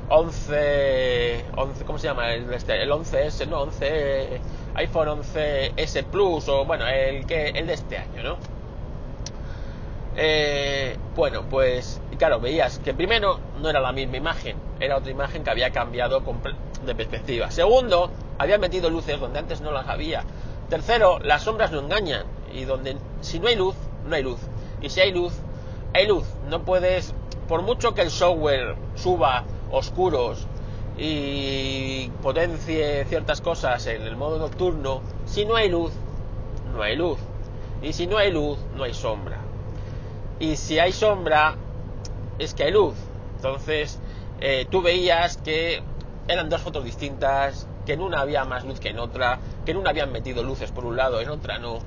11, 0.09 0.53
eh, 0.53 1.44
11, 1.56 1.85
¿cómo 1.85 1.99
se 1.99 2.09
llama? 2.09 2.33
El, 2.33 2.53
este, 2.53 2.83
el 2.83 2.91
11S, 2.91 3.49
no, 3.49 3.62
11, 3.62 4.41
iPhone 4.75 5.09
11S 5.23 6.05
Plus, 6.05 6.49
o 6.49 6.65
bueno, 6.65 6.87
el, 6.87 7.26
que, 7.26 7.49
el 7.49 7.67
de 7.67 7.73
este 7.73 7.99
año, 7.99 8.23
¿no? 8.23 8.60
Eh, 10.22 10.99
bueno, 11.17 11.44
pues 11.49 11.99
claro, 12.19 12.40
veías 12.40 12.78
que 12.81 12.93
primero 12.93 13.40
no 13.62 13.71
era 13.71 13.80
la 13.80 13.90
misma 13.90 14.18
imagen, 14.18 14.54
era 14.78 14.99
otra 14.99 15.11
imagen 15.11 15.42
que 15.42 15.49
había 15.49 15.71
cambiado 15.71 16.23
de 16.85 16.95
perspectiva. 16.95 17.50
Segundo, 17.50 18.11
había 18.37 18.59
metido 18.59 18.90
luces 18.90 19.18
donde 19.18 19.38
antes 19.38 19.62
no 19.62 19.73
las 19.73 19.88
había. 19.88 20.23
Tercero, 20.68 21.21
las 21.21 21.45
sombras 21.45 21.73
no 21.73 21.78
engañan 21.78 22.26
y 22.52 22.64
donde 22.64 22.99
si 23.23 23.40
no 23.40 23.49
hay 23.49 23.56
luz, 23.56 23.75
no 24.04 24.14
hay 24.14 24.23
luz. 24.23 24.40
Y 24.83 24.90
si 24.90 25.00
hay 25.00 25.11
luz, 25.11 25.33
hay 25.95 26.06
luz, 26.06 26.26
no 26.50 26.66
puedes, 26.66 27.14
por 27.49 27.62
mucho 27.62 27.95
que 27.95 28.02
el 28.02 28.11
software 28.11 28.76
suba 28.97 29.45
oscuros 29.71 30.47
y 30.99 32.11
potencie 32.21 33.06
ciertas 33.06 33.40
cosas 33.40 33.87
en 33.87 34.02
el 34.02 34.16
modo 34.16 34.38
nocturno, 34.38 35.00
si 35.25 35.47
no 35.47 35.56
hay 35.56 35.71
luz, 35.71 35.92
no 36.75 36.83
hay 36.83 36.95
luz. 36.95 37.18
Y 37.80 37.95
si 37.95 38.06
no 38.06 38.18
hay 38.18 38.30
luz, 38.30 38.59
no 38.76 38.85
hay 38.85 38.92
sombra. 38.92 39.39
Y 40.40 40.56
si 40.56 40.80
hay 40.80 40.92
sombra, 40.92 41.54
es 42.38 42.54
que 42.54 42.64
hay 42.64 42.73
luz. 42.73 42.97
Entonces, 43.37 44.00
eh, 44.40 44.66
tú 44.68 44.82
veías 44.82 45.37
que 45.37 45.82
eran 46.26 46.49
dos 46.49 46.61
fotos 46.61 46.82
distintas, 46.82 47.68
que 47.87 47.92
en 47.92 48.00
una 48.00 48.20
había 48.20 48.44
más 48.44 48.64
luz 48.64 48.80
que 48.80 48.88
en 48.88 48.99
otra, 48.99 49.38
que 49.64 49.70
en 49.70 49.76
una 49.76 49.90
habían 49.90 50.11
metido 50.11 50.42
luces 50.42 50.73
por 50.73 50.85
un 50.85 50.97
lado, 50.97 51.20
en 51.20 51.28
otra 51.28 51.59
no 51.59 51.78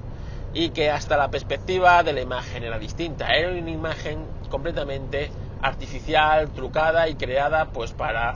y 0.53 0.69
que 0.69 0.91
hasta 0.91 1.17
la 1.17 1.29
perspectiva 1.29 2.03
de 2.03 2.13
la 2.13 2.21
imagen 2.21 2.63
era 2.63 2.77
distinta. 2.77 3.27
Era 3.33 3.49
una 3.49 3.71
imagen 3.71 4.25
completamente 4.49 5.31
artificial, 5.61 6.49
trucada 6.49 7.09
y 7.09 7.15
creada 7.15 7.65
pues 7.65 7.91
para, 7.91 8.35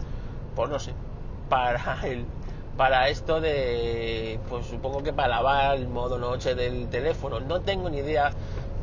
pues 0.55 0.69
no 0.69 0.79
sé, 0.79 0.93
para 1.49 1.99
el, 2.03 2.25
para 2.75 3.09
esto 3.09 3.39
de, 3.39 4.39
pues 4.49 4.65
supongo 4.65 5.03
que 5.03 5.13
para 5.13 5.29
lavar 5.29 5.77
el 5.77 5.87
modo 5.87 6.17
noche 6.17 6.55
del 6.55 6.89
teléfono. 6.89 7.39
No 7.39 7.61
tengo 7.61 7.89
ni 7.89 7.97
idea 7.97 8.31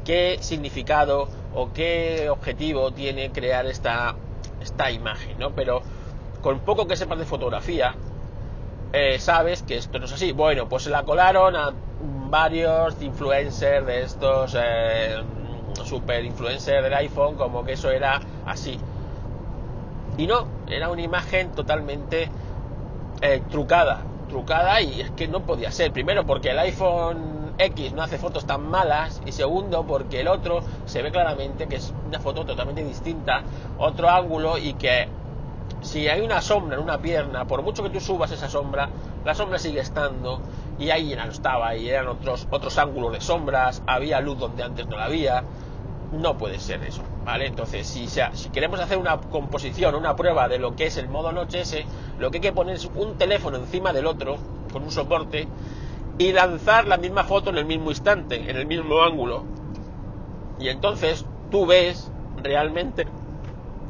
qué 0.04 0.38
significado 0.40 1.28
o 1.54 1.72
qué 1.72 2.28
objetivo 2.30 2.92
tiene 2.92 3.30
crear 3.30 3.66
esta, 3.66 4.14
esta 4.60 4.90
imagen, 4.90 5.38
¿no? 5.38 5.50
Pero 5.50 5.82
con 6.42 6.60
poco 6.60 6.86
que 6.86 6.96
sepas 6.96 7.18
de 7.18 7.24
fotografía, 7.24 7.94
eh, 8.92 9.18
sabes 9.18 9.62
que 9.62 9.76
esto 9.76 9.98
no 9.98 10.04
es 10.04 10.12
así. 10.12 10.32
Bueno, 10.32 10.68
pues 10.68 10.84
se 10.84 10.90
la 10.90 11.02
colaron 11.02 11.56
a 11.56 11.72
varios 12.28 13.00
influencers 13.02 13.86
de 13.86 14.02
estos 14.02 14.56
eh, 14.58 15.16
super 15.84 16.24
influencers 16.24 16.82
del 16.82 16.94
iPhone 16.94 17.36
como 17.36 17.64
que 17.64 17.72
eso 17.72 17.90
era 17.90 18.20
así. 18.46 18.78
Y 20.16 20.26
no, 20.26 20.46
era 20.68 20.90
una 20.90 21.02
imagen 21.02 21.50
totalmente 21.52 22.30
eh, 23.20 23.42
trucada, 23.50 24.02
trucada 24.28 24.80
y 24.80 25.00
es 25.00 25.10
que 25.10 25.26
no 25.26 25.40
podía 25.40 25.72
ser. 25.72 25.92
Primero 25.92 26.24
porque 26.24 26.50
el 26.50 26.58
iPhone 26.60 27.43
X 27.58 27.92
no 27.92 28.02
hace 28.02 28.18
fotos 28.18 28.46
tan 28.46 28.68
malas 28.68 29.20
y 29.26 29.32
segundo 29.32 29.84
porque 29.86 30.20
el 30.20 30.28
otro 30.28 30.60
se 30.86 31.02
ve 31.02 31.10
claramente 31.10 31.66
que 31.68 31.76
es 31.76 31.92
una 32.06 32.18
foto 32.20 32.44
totalmente 32.44 32.82
distinta, 32.82 33.42
otro 33.78 34.10
ángulo 34.10 34.58
y 34.58 34.74
que 34.74 35.08
si 35.82 36.08
hay 36.08 36.20
una 36.20 36.40
sombra 36.40 36.76
en 36.76 36.82
una 36.82 36.98
pierna, 36.98 37.46
por 37.46 37.62
mucho 37.62 37.82
que 37.82 37.90
tú 37.90 38.00
subas 38.00 38.30
esa 38.32 38.48
sombra, 38.48 38.88
la 39.24 39.34
sombra 39.34 39.58
sigue 39.58 39.80
estando 39.80 40.40
y 40.78 40.90
ahí 40.90 41.10
ya 41.10 41.24
no 41.24 41.32
estaba 41.32 41.76
y 41.76 41.88
eran 41.88 42.08
otros, 42.08 42.46
otros 42.50 42.76
ángulos 42.78 43.12
de 43.12 43.20
sombras, 43.20 43.82
había 43.86 44.20
luz 44.20 44.38
donde 44.38 44.62
antes 44.62 44.86
no 44.86 44.96
la 44.96 45.04
había, 45.04 45.44
no 46.12 46.36
puede 46.38 46.58
ser 46.58 46.82
eso, 46.82 47.02
¿vale? 47.24 47.46
Entonces, 47.46 47.86
si, 47.86 48.08
si 48.08 48.48
queremos 48.50 48.80
hacer 48.80 48.98
una 48.98 49.18
composición, 49.18 49.94
una 49.94 50.16
prueba 50.16 50.48
de 50.48 50.58
lo 50.58 50.74
que 50.74 50.86
es 50.86 50.96
el 50.96 51.08
modo 51.08 51.32
noche 51.32 51.60
ese, 51.60 51.84
lo 52.18 52.30
que 52.30 52.38
hay 52.38 52.42
que 52.42 52.52
poner 52.52 52.76
es 52.76 52.88
un 52.94 53.14
teléfono 53.16 53.56
encima 53.58 53.92
del 53.92 54.06
otro, 54.06 54.36
con 54.72 54.82
un 54.82 54.90
soporte, 54.90 55.48
y 56.18 56.32
lanzar 56.32 56.86
la 56.86 56.96
misma 56.96 57.24
foto 57.24 57.50
en 57.50 57.58
el 57.58 57.64
mismo 57.64 57.90
instante, 57.90 58.50
en 58.50 58.56
el 58.56 58.66
mismo 58.66 59.02
ángulo. 59.02 59.44
Y 60.58 60.68
entonces 60.68 61.24
tú 61.50 61.66
ves 61.66 62.10
realmente 62.42 63.06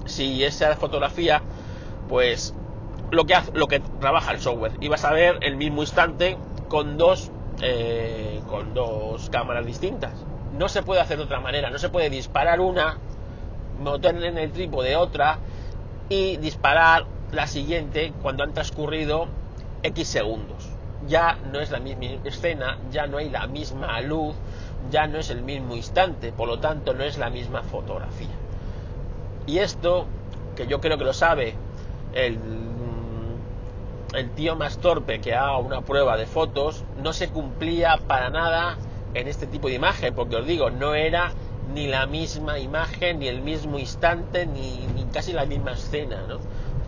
si 0.06 0.44
esa 0.44 0.76
fotografía, 0.76 1.42
pues 2.08 2.54
lo 3.10 3.24
que, 3.24 3.34
hace, 3.34 3.52
lo 3.54 3.66
que 3.66 3.80
trabaja 3.80 4.32
el 4.32 4.40
software. 4.40 4.72
Y 4.80 4.88
vas 4.88 5.04
a 5.04 5.12
ver 5.12 5.38
el 5.42 5.56
mismo 5.56 5.82
instante 5.82 6.36
con 6.68 6.96
dos, 6.96 7.30
eh, 7.62 8.40
con 8.48 8.74
dos 8.74 9.28
cámaras 9.30 9.66
distintas 9.66 10.24
no 10.58 10.68
se 10.68 10.82
puede 10.82 11.00
hacer 11.00 11.18
de 11.18 11.24
otra 11.24 11.40
manera, 11.40 11.70
no 11.70 11.78
se 11.78 11.88
puede 11.88 12.10
disparar 12.10 12.60
una, 12.60 12.98
meter 13.82 14.24
en 14.24 14.38
el 14.38 14.52
trípode 14.52 14.96
otra 14.96 15.38
y 16.08 16.36
disparar 16.36 17.06
la 17.32 17.46
siguiente 17.46 18.12
cuando 18.22 18.44
han 18.44 18.52
transcurrido 18.52 19.26
X 19.82 20.08
segundos. 20.08 20.73
Ya 21.08 21.38
no 21.52 21.60
es 21.60 21.70
la 21.70 21.80
misma 21.80 22.04
escena, 22.24 22.78
ya 22.90 23.06
no 23.06 23.18
hay 23.18 23.28
la 23.30 23.46
misma 23.46 24.00
luz, 24.00 24.34
ya 24.90 25.06
no 25.06 25.18
es 25.18 25.30
el 25.30 25.42
mismo 25.42 25.76
instante, 25.76 26.32
por 26.32 26.48
lo 26.48 26.58
tanto 26.58 26.94
no 26.94 27.04
es 27.04 27.18
la 27.18 27.30
misma 27.30 27.62
fotografía. 27.62 28.34
Y 29.46 29.58
esto, 29.58 30.06
que 30.56 30.66
yo 30.66 30.80
creo 30.80 30.96
que 30.96 31.04
lo 31.04 31.12
sabe 31.12 31.54
el, 32.14 32.38
el 34.14 34.30
tío 34.30 34.56
más 34.56 34.78
torpe 34.78 35.20
que 35.20 35.34
haga 35.34 35.58
una 35.58 35.82
prueba 35.82 36.16
de 36.16 36.26
fotos, 36.26 36.84
no 37.02 37.12
se 37.12 37.28
cumplía 37.28 37.98
para 38.06 38.30
nada 38.30 38.76
en 39.14 39.28
este 39.28 39.46
tipo 39.46 39.68
de 39.68 39.74
imagen, 39.74 40.14
porque 40.14 40.36
os 40.36 40.46
digo, 40.46 40.70
no 40.70 40.94
era 40.94 41.32
ni 41.72 41.86
la 41.86 42.06
misma 42.06 42.58
imagen, 42.58 43.18
ni 43.18 43.28
el 43.28 43.40
mismo 43.40 43.78
instante, 43.78 44.46
ni, 44.46 44.86
casi 45.12 45.32
la 45.32 45.46
misma 45.46 45.72
escena, 45.72 46.24
¿no? 46.28 46.38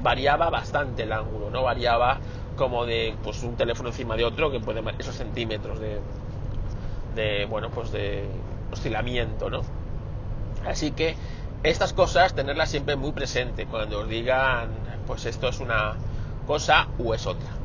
Variaba 0.03 0.51
bastante 0.51 1.05
el 1.05 1.13
ángulo, 1.13 1.51
¿no? 1.51 1.63
Variaba 1.63 2.19
como 2.57 2.87
de 2.87 3.15
pues 3.23 3.43
un 3.43 3.57
teléfono 3.57 3.91
encima 3.91 4.17
de 4.17 4.25
otro 4.25 4.51
que 4.51 4.61
puede 4.61 4.83
esos 4.99 5.15
centímetros 5.15 5.79
de, 5.79 6.01
de 7.15 7.47
bueno 7.47 7.71
pues 7.71 7.93
de 7.93 8.27
oscilamiento 8.73 9.51
no 9.51 9.63
así 10.67 10.91
que 10.91 11.17
estas 11.63 11.93
cosas 11.93 12.35
tenerlas 12.35 12.71
siempre 12.71 12.97
muy 12.97 13.13
presente 13.13 13.67
cuando 13.67 14.01
os 14.01 14.09
digan 14.09 14.71
pues 15.07 15.27
esto 15.27 15.49
es 15.49 15.61
una 15.61 15.95
cosa 16.47 16.89
o 16.99 17.15
es 17.15 17.27
otra 17.27 17.57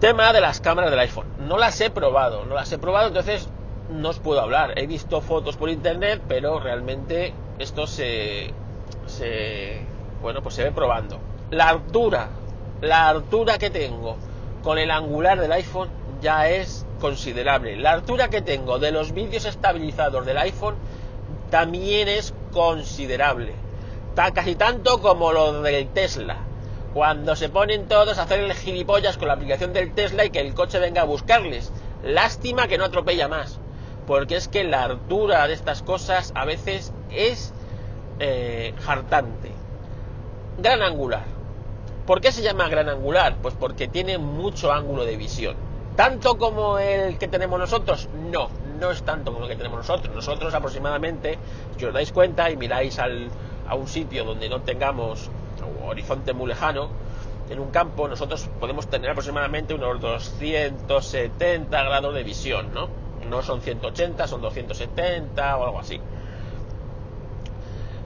Tema 0.00 0.32
de 0.32 0.40
las 0.40 0.62
cámaras 0.62 0.90
del 0.90 1.00
iPhone. 1.00 1.26
No 1.46 1.58
las 1.58 1.78
he 1.82 1.90
probado, 1.90 2.46
no 2.46 2.54
las 2.54 2.72
he 2.72 2.78
probado, 2.78 3.08
entonces 3.08 3.50
no 3.90 4.08
os 4.08 4.18
puedo 4.18 4.40
hablar. 4.40 4.72
He 4.78 4.86
visto 4.86 5.20
fotos 5.20 5.58
por 5.58 5.68
internet, 5.68 6.22
pero 6.26 6.58
realmente 6.58 7.34
esto 7.58 7.86
se, 7.86 8.54
se 9.04 9.82
bueno, 10.22 10.40
pues 10.40 10.54
se 10.54 10.64
ve 10.64 10.72
probando. 10.72 11.18
La 11.50 11.68
altura, 11.68 12.30
la 12.80 13.08
altura 13.08 13.58
que 13.58 13.70
tengo 13.70 14.16
con 14.62 14.78
el 14.78 14.90
angular 14.90 15.40
del 15.40 15.52
iPhone 15.52 15.88
ya 16.20 16.48
es 16.48 16.86
considerable. 17.00 17.76
La 17.76 17.92
altura 17.92 18.28
que 18.28 18.42
tengo 18.42 18.78
de 18.78 18.90
los 18.90 19.12
vídeos 19.12 19.44
estabilizados 19.44 20.24
del 20.26 20.38
iPhone 20.38 20.76
también 21.50 22.08
es 22.08 22.34
considerable. 22.52 23.54
casi 24.14 24.54
tanto 24.54 25.00
como 25.00 25.32
lo 25.32 25.62
del 25.62 25.88
Tesla 25.88 26.36
cuando 26.92 27.36
se 27.36 27.48
ponen 27.48 27.86
todos 27.86 28.18
a 28.18 28.22
hacer 28.22 28.40
el 28.40 28.52
gilipollas 28.52 29.16
con 29.16 29.28
la 29.28 29.34
aplicación 29.34 29.72
del 29.72 29.92
Tesla 29.94 30.24
y 30.24 30.30
que 30.30 30.40
el 30.40 30.54
coche 30.54 30.78
venga 30.78 31.02
a 31.02 31.04
buscarles. 31.04 31.72
Lástima 32.02 32.66
que 32.66 32.78
no 32.78 32.84
atropella 32.84 33.28
más, 33.28 33.60
porque 34.06 34.36
es 34.36 34.48
que 34.48 34.64
la 34.64 34.84
altura 34.84 35.46
de 35.46 35.54
estas 35.54 35.82
cosas 35.82 36.32
a 36.34 36.44
veces 36.44 36.92
es 37.10 37.52
eh, 38.18 38.74
hartante. 38.86 39.52
Gran 40.58 40.82
angular. 40.82 41.39
¿Por 42.06 42.20
qué 42.20 42.32
se 42.32 42.42
llama 42.42 42.68
gran 42.68 42.88
angular? 42.88 43.36
Pues 43.40 43.54
porque 43.54 43.88
tiene 43.88 44.18
mucho 44.18 44.72
ángulo 44.72 45.04
de 45.04 45.16
visión. 45.16 45.54
¿Tanto 45.96 46.38
como 46.38 46.78
el 46.78 47.18
que 47.18 47.28
tenemos 47.28 47.58
nosotros? 47.58 48.08
No, 48.30 48.48
no 48.80 48.90
es 48.90 49.02
tanto 49.02 49.32
como 49.32 49.44
el 49.44 49.50
que 49.50 49.56
tenemos 49.56 49.78
nosotros. 49.78 50.14
Nosotros 50.14 50.54
aproximadamente, 50.54 51.38
si 51.76 51.84
os 51.84 51.92
dais 51.92 52.10
cuenta 52.12 52.50
y 52.50 52.56
miráis 52.56 52.98
al, 52.98 53.28
a 53.68 53.74
un 53.74 53.86
sitio 53.86 54.24
donde 54.24 54.48
no 54.48 54.62
tengamos 54.62 55.30
horizonte 55.84 56.32
muy 56.32 56.48
lejano, 56.48 56.88
en 57.50 57.58
un 57.58 57.70
campo 57.70 58.08
nosotros 58.08 58.48
podemos 58.58 58.88
tener 58.88 59.10
aproximadamente 59.10 59.74
unos 59.74 60.00
270 60.00 61.82
grados 61.82 62.14
de 62.14 62.22
visión, 62.22 62.72
¿no? 62.72 62.88
No 63.28 63.42
son 63.42 63.60
180, 63.60 64.26
son 64.26 64.40
270 64.40 65.56
o 65.56 65.64
algo 65.64 65.80
así. 65.80 66.00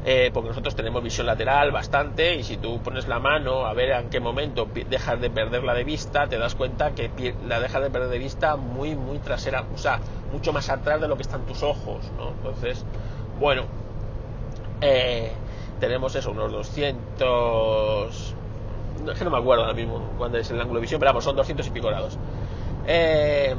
Eh, 0.06 0.30
porque 0.34 0.50
nosotros 0.50 0.76
tenemos 0.76 1.02
visión 1.02 1.26
lateral 1.26 1.70
bastante 1.70 2.34
y 2.34 2.42
si 2.42 2.58
tú 2.58 2.78
pones 2.82 3.08
la 3.08 3.20
mano 3.20 3.64
a 3.64 3.72
ver 3.72 3.88
en 3.88 4.10
qué 4.10 4.20
momento 4.20 4.68
dejas 4.90 5.18
de 5.18 5.30
perderla 5.30 5.72
de 5.72 5.82
vista, 5.82 6.26
te 6.26 6.36
das 6.36 6.54
cuenta 6.54 6.94
que 6.94 7.34
la 7.46 7.58
dejas 7.58 7.82
de 7.82 7.88
perder 7.88 8.10
de 8.10 8.18
vista 8.18 8.56
muy, 8.56 8.94
muy 8.96 9.18
trasera, 9.18 9.64
o 9.74 9.78
sea, 9.78 10.00
mucho 10.30 10.52
más 10.52 10.68
atrás 10.68 11.00
de 11.00 11.08
lo 11.08 11.16
que 11.16 11.22
están 11.22 11.46
tus 11.46 11.62
ojos, 11.62 12.04
¿no? 12.18 12.32
Entonces, 12.32 12.84
bueno, 13.40 13.62
eh, 14.82 15.32
tenemos 15.80 16.14
eso, 16.14 16.32
unos 16.32 16.52
200... 16.52 18.34
Es 19.10 19.18
que 19.18 19.24
no 19.24 19.30
me 19.30 19.38
acuerdo 19.38 19.62
ahora 19.62 19.74
mismo 19.74 20.00
cuándo 20.18 20.36
es 20.36 20.50
el 20.50 20.60
ángulo 20.60 20.80
de 20.80 20.82
visión, 20.82 20.98
pero 20.98 21.10
vamos, 21.10 21.24
son 21.24 21.36
200 21.36 21.66
y 21.66 21.70
pico 21.70 21.88
grados. 21.88 22.18
Eh, 22.86 23.54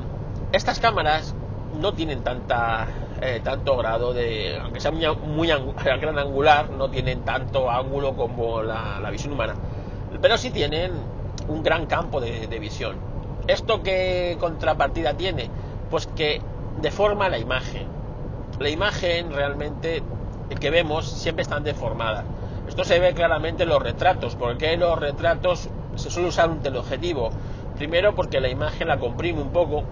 estas 0.51 0.79
cámaras 0.79 1.33
no 1.79 1.93
tienen 1.93 2.23
tanta 2.23 2.87
eh, 3.21 3.39
tanto 3.43 3.77
grado 3.77 4.13
de 4.13 4.57
aunque 4.61 4.79
sea 4.79 4.91
muy, 4.91 5.05
muy 5.25 5.47
gran 5.83 6.19
angular 6.19 6.69
no 6.69 6.89
tienen 6.89 7.21
tanto 7.21 7.69
ángulo 7.69 8.15
como 8.15 8.61
la, 8.61 9.09
visión 9.11 9.33
humana. 9.33 9.55
Pero 10.21 10.37
sí 10.37 10.51
tienen 10.51 10.91
un 11.47 11.63
gran 11.63 11.85
campo 11.85 12.19
de, 12.21 12.47
de, 12.47 12.59
visión. 12.59 12.95
Esto 13.47 13.83
qué 13.83 14.37
contrapartida 14.39 15.13
tiene 15.15 15.49
pues 15.89 16.07
que 16.07 16.41
deforma 16.81 17.29
la 17.29 17.37
imagen. 17.37 17.87
La 18.59 18.69
imagen 18.69 19.31
realmente 19.31 20.01
que 20.59 20.69
vemos 20.69 21.09
siempre 21.09 21.43
están 21.43 21.63
deformadas. 21.63 22.25
Esto 22.67 22.83
se 22.83 22.99
ve 22.99 23.13
claramente 23.13 23.63
en 23.63 23.69
los 23.69 23.81
retratos, 23.81 24.35
porque 24.35 24.75
los 24.77 24.97
retratos 24.99 25.69
se 25.95 26.09
suele 26.09 26.29
usar 26.29 26.49
un 26.49 26.59
teleobjetivo. 26.59 27.29
Primero 27.75 28.15
porque 28.15 28.39
la 28.39 28.49
imagen 28.49 28.87
la 28.87 28.97
comprime 28.97 29.41
un 29.41 29.51
poco. 29.51 29.83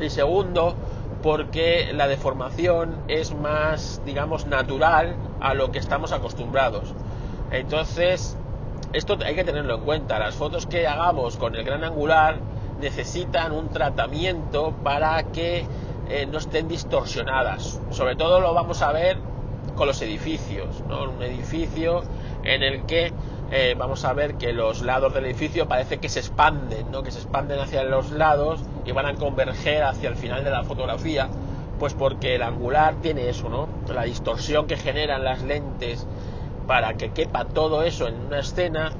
Y 0.00 0.10
segundo 0.10 0.74
porque 1.22 1.92
la 1.92 2.06
deformación 2.06 2.96
es 3.08 3.34
más, 3.34 4.02
digamos, 4.04 4.46
natural 4.46 5.16
a 5.40 5.54
lo 5.54 5.70
que 5.70 5.78
estamos 5.78 6.12
acostumbrados. 6.12 6.94
Entonces, 7.50 8.36
esto 8.92 9.18
hay 9.24 9.34
que 9.34 9.44
tenerlo 9.44 9.76
en 9.76 9.80
cuenta. 9.82 10.18
Las 10.18 10.36
fotos 10.36 10.66
que 10.66 10.86
hagamos 10.86 11.36
con 11.36 11.54
el 11.54 11.64
gran 11.64 11.84
angular 11.84 12.38
necesitan 12.80 13.52
un 13.52 13.68
tratamiento 13.68 14.72
para 14.82 15.22
que 15.24 15.66
eh, 16.08 16.26
no 16.30 16.38
estén 16.38 16.68
distorsionadas. 16.68 17.80
Sobre 17.90 18.16
todo 18.16 18.40
lo 18.40 18.54
vamos 18.54 18.82
a 18.82 18.92
ver 18.92 19.18
con 19.76 19.86
los 19.86 20.00
edificios, 20.02 20.82
¿no? 20.88 21.04
Un 21.04 21.22
edificio 21.22 22.02
en 22.44 22.62
el 22.62 22.86
que 22.86 23.12
eh, 23.50 23.74
vamos 23.78 24.04
a 24.04 24.12
ver 24.12 24.34
que 24.34 24.52
los 24.52 24.82
lados 24.82 25.14
del 25.14 25.24
edificio 25.24 25.66
parece 25.68 25.98
que 25.98 26.08
se 26.08 26.20
expanden, 26.20 26.90
¿no? 26.90 27.02
Que 27.02 27.10
se 27.10 27.18
expanden 27.18 27.58
hacia 27.60 27.82
los 27.84 28.10
lados 28.10 28.60
y 28.84 28.92
van 28.92 29.06
a 29.06 29.14
converger 29.14 29.84
hacia 29.84 30.10
el 30.10 30.16
final 30.16 30.44
de 30.44 30.50
la 30.50 30.64
fotografía, 30.64 31.28
pues 31.78 31.94
porque 31.94 32.34
el 32.34 32.42
angular 32.42 32.96
tiene 33.00 33.28
eso, 33.28 33.48
¿no? 33.48 33.68
La 33.92 34.02
distorsión 34.02 34.66
que 34.66 34.76
generan 34.76 35.24
las 35.24 35.42
lentes 35.42 36.06
para 36.66 36.94
que 36.94 37.10
quepa 37.10 37.46
todo 37.46 37.82
eso 37.82 38.06
en 38.06 38.20
una 38.26 38.40
escena, 38.40 38.92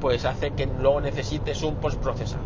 pues 0.00 0.24
hace 0.24 0.52
que 0.52 0.66
luego 0.66 1.02
necesites 1.02 1.62
un 1.62 1.76
postprocesado. 1.76 2.44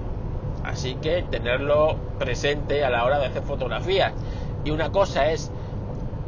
Así 0.64 0.96
que 0.96 1.22
tenerlo 1.22 1.96
presente 2.18 2.84
a 2.84 2.90
la 2.90 3.04
hora 3.04 3.20
de 3.20 3.26
hacer 3.26 3.44
fotografías. 3.44 4.12
Y 4.64 4.72
una 4.72 4.90
cosa 4.90 5.30
es 5.30 5.52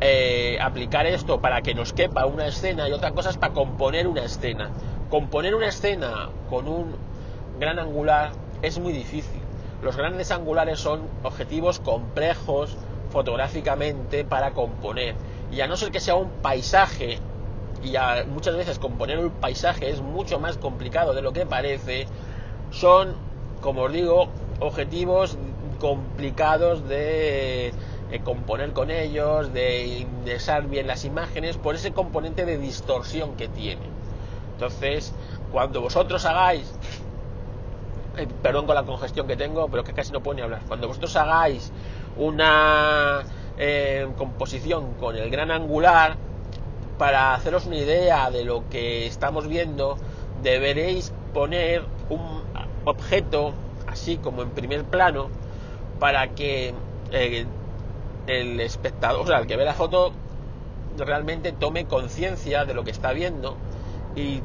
eh, 0.00 0.58
aplicar 0.62 1.06
esto 1.06 1.40
para 1.40 1.60
que 1.62 1.74
nos 1.74 1.92
quepa 1.92 2.24
una 2.24 2.46
escena 2.46 2.88
y 2.88 2.92
otra 2.92 3.10
cosa 3.10 3.30
es 3.30 3.36
para 3.36 3.52
componer 3.52 4.06
una 4.06 4.22
escena. 4.22 4.70
Componer 5.10 5.54
una 5.54 5.68
escena 5.68 6.28
con 6.50 6.68
un 6.68 6.94
gran 7.58 7.78
angular 7.78 8.32
es 8.60 8.78
muy 8.78 8.92
difícil. 8.92 9.40
Los 9.82 9.96
grandes 9.96 10.30
angulares 10.30 10.80
son 10.80 11.00
objetivos 11.22 11.80
complejos 11.80 12.76
fotográficamente 13.10 14.24
para 14.24 14.52
componer. 14.52 15.14
Y 15.50 15.62
a 15.62 15.66
no 15.66 15.78
ser 15.78 15.92
que 15.92 16.00
sea 16.00 16.14
un 16.14 16.28
paisaje, 16.42 17.20
y 17.82 17.94
muchas 18.28 18.54
veces 18.54 18.78
componer 18.78 19.18
un 19.18 19.30
paisaje 19.30 19.88
es 19.88 20.02
mucho 20.02 20.40
más 20.40 20.58
complicado 20.58 21.14
de 21.14 21.22
lo 21.22 21.32
que 21.32 21.46
parece, 21.46 22.06
son, 22.70 23.14
como 23.62 23.84
os 23.84 23.92
digo, 23.92 24.28
objetivos 24.60 25.38
complicados 25.80 26.86
de 26.86 27.68
eh, 28.10 28.20
componer 28.24 28.74
con 28.74 28.90
ellos, 28.90 29.54
de 29.54 29.86
indexar 29.86 30.66
bien 30.66 30.86
las 30.86 31.06
imágenes, 31.06 31.56
por 31.56 31.76
ese 31.76 31.92
componente 31.92 32.44
de 32.44 32.58
distorsión 32.58 33.36
que 33.36 33.48
tiene. 33.48 33.97
Entonces, 34.58 35.12
cuando 35.52 35.80
vosotros 35.80 36.24
hagáis, 36.24 36.74
eh, 38.16 38.26
perdón 38.42 38.66
con 38.66 38.74
la 38.74 38.82
congestión 38.82 39.28
que 39.28 39.36
tengo, 39.36 39.68
pero 39.68 39.84
que 39.84 39.92
casi 39.92 40.10
no 40.10 40.20
puedo 40.20 40.34
ni 40.34 40.42
hablar, 40.42 40.62
cuando 40.66 40.88
vosotros 40.88 41.14
hagáis 41.14 41.70
una 42.16 43.22
eh, 43.56 44.08
composición 44.18 44.94
con 44.94 45.14
el 45.14 45.30
gran 45.30 45.52
angular, 45.52 46.16
para 46.98 47.34
haceros 47.34 47.66
una 47.66 47.76
idea 47.76 48.32
de 48.32 48.42
lo 48.42 48.68
que 48.68 49.06
estamos 49.06 49.46
viendo, 49.46 49.96
deberéis 50.42 51.12
poner 51.32 51.84
un 52.08 52.42
objeto 52.84 53.52
así 53.86 54.16
como 54.16 54.42
en 54.42 54.50
primer 54.50 54.82
plano 54.82 55.28
para 56.00 56.34
que 56.34 56.74
eh, 57.12 57.46
el 58.26 58.58
espectador, 58.58 59.22
o 59.22 59.26
sea, 59.28 59.38
el 59.38 59.46
que 59.46 59.56
ve 59.56 59.64
la 59.64 59.74
foto 59.74 60.10
realmente 60.96 61.52
tome 61.52 61.86
conciencia 61.86 62.64
de 62.64 62.74
lo 62.74 62.82
que 62.82 62.90
está 62.90 63.12
viendo 63.12 63.56
y 64.14 64.42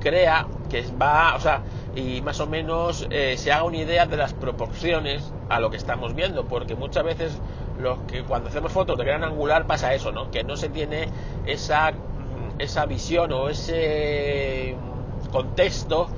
crea 0.00 0.46
que 0.68 0.84
va, 1.00 1.34
o 1.36 1.40
sea, 1.40 1.62
y 1.94 2.20
más 2.22 2.40
o 2.40 2.46
menos 2.46 3.06
eh, 3.10 3.36
se 3.36 3.52
haga 3.52 3.64
una 3.64 3.76
idea 3.76 4.06
de 4.06 4.16
las 4.16 4.32
proporciones 4.34 5.32
a 5.48 5.60
lo 5.60 5.70
que 5.70 5.76
estamos 5.76 6.14
viendo, 6.14 6.46
porque 6.46 6.74
muchas 6.74 7.04
veces 7.04 7.38
lo 7.80 8.06
que 8.06 8.22
cuando 8.22 8.48
hacemos 8.48 8.72
fotos 8.72 8.98
de 8.98 9.04
gran 9.04 9.22
angular 9.24 9.66
pasa 9.66 9.94
eso, 9.94 10.12
¿no? 10.12 10.30
Que 10.30 10.44
no 10.44 10.56
se 10.56 10.68
tiene 10.68 11.08
esa, 11.46 11.92
esa 12.58 12.86
visión 12.86 13.32
o 13.32 13.48
ese 13.48 14.76
contexto 15.30 16.08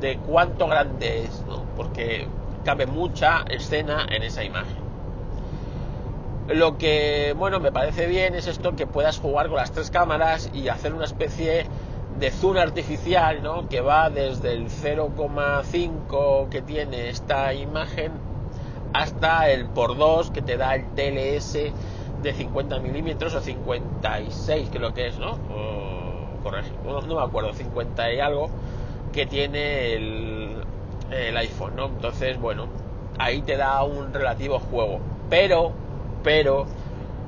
de 0.00 0.18
cuánto 0.18 0.66
grande 0.66 1.24
es, 1.24 1.44
¿no? 1.46 1.64
Porque 1.76 2.26
cabe 2.64 2.86
mucha 2.86 3.44
escena 3.48 4.06
en 4.10 4.22
esa 4.22 4.44
imagen. 4.44 4.88
Lo 6.48 6.78
que, 6.78 7.34
bueno, 7.36 7.60
me 7.60 7.72
parece 7.72 8.06
bien 8.06 8.34
es 8.34 8.46
esto 8.46 8.74
que 8.74 8.86
puedas 8.86 9.18
jugar 9.18 9.48
con 9.48 9.56
las 9.56 9.72
tres 9.72 9.90
cámaras 9.90 10.50
y 10.54 10.68
hacer 10.68 10.94
una 10.94 11.04
especie 11.04 11.66
de 12.18 12.30
zoom 12.30 12.56
artificial, 12.56 13.42
¿no? 13.42 13.68
Que 13.68 13.80
va 13.80 14.10
desde 14.10 14.52
el 14.52 14.68
0,5 14.68 16.48
que 16.48 16.62
tiene 16.62 17.08
esta 17.10 17.54
imagen 17.54 18.12
hasta 18.92 19.50
el 19.50 19.66
por 19.66 19.96
2 19.96 20.30
que 20.30 20.42
te 20.42 20.56
da 20.56 20.74
el 20.74 20.86
TLS 20.94 21.52
de 22.22 22.32
50 22.34 22.80
milímetros 22.80 23.34
o 23.34 23.40
56 23.40 24.68
creo 24.72 24.92
que 24.94 25.08
es, 25.08 25.18
¿no? 25.18 25.38
no, 26.84 27.00
no, 27.02 27.14
me 27.14 27.22
acuerdo, 27.22 27.52
50 27.52 28.12
y 28.12 28.20
algo 28.20 28.48
que 29.12 29.26
tiene 29.26 29.94
el, 29.94 30.56
el 31.10 31.36
iPhone, 31.36 31.76
¿no? 31.76 31.86
Entonces, 31.86 32.40
bueno, 32.40 32.66
ahí 33.18 33.42
te 33.42 33.56
da 33.56 33.82
un 33.84 34.12
relativo 34.12 34.58
juego. 34.58 35.00
Pero 35.28 35.72
pero 36.22 36.66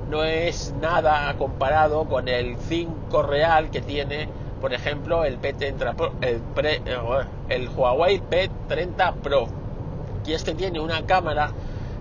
no 0.09 0.25
es 0.25 0.75
nada 0.81 1.35
comparado 1.39 2.07
con 2.07 2.29
el 2.29 2.57
5 2.57 3.23
real 3.23 3.71
que 3.71 3.81
tiene, 3.81 4.29
por 4.61 4.73
ejemplo, 4.73 5.25
el 5.25 5.41
P30 5.41 5.95
Pro, 5.95 6.13
el, 6.21 6.41
el 7.49 7.69
Huawei 7.69 8.21
P30 8.21 9.15
Pro. 9.15 9.49
Y 10.27 10.33
este 10.33 10.55
tiene 10.55 10.81
una 10.81 11.07
cámara 11.07 11.53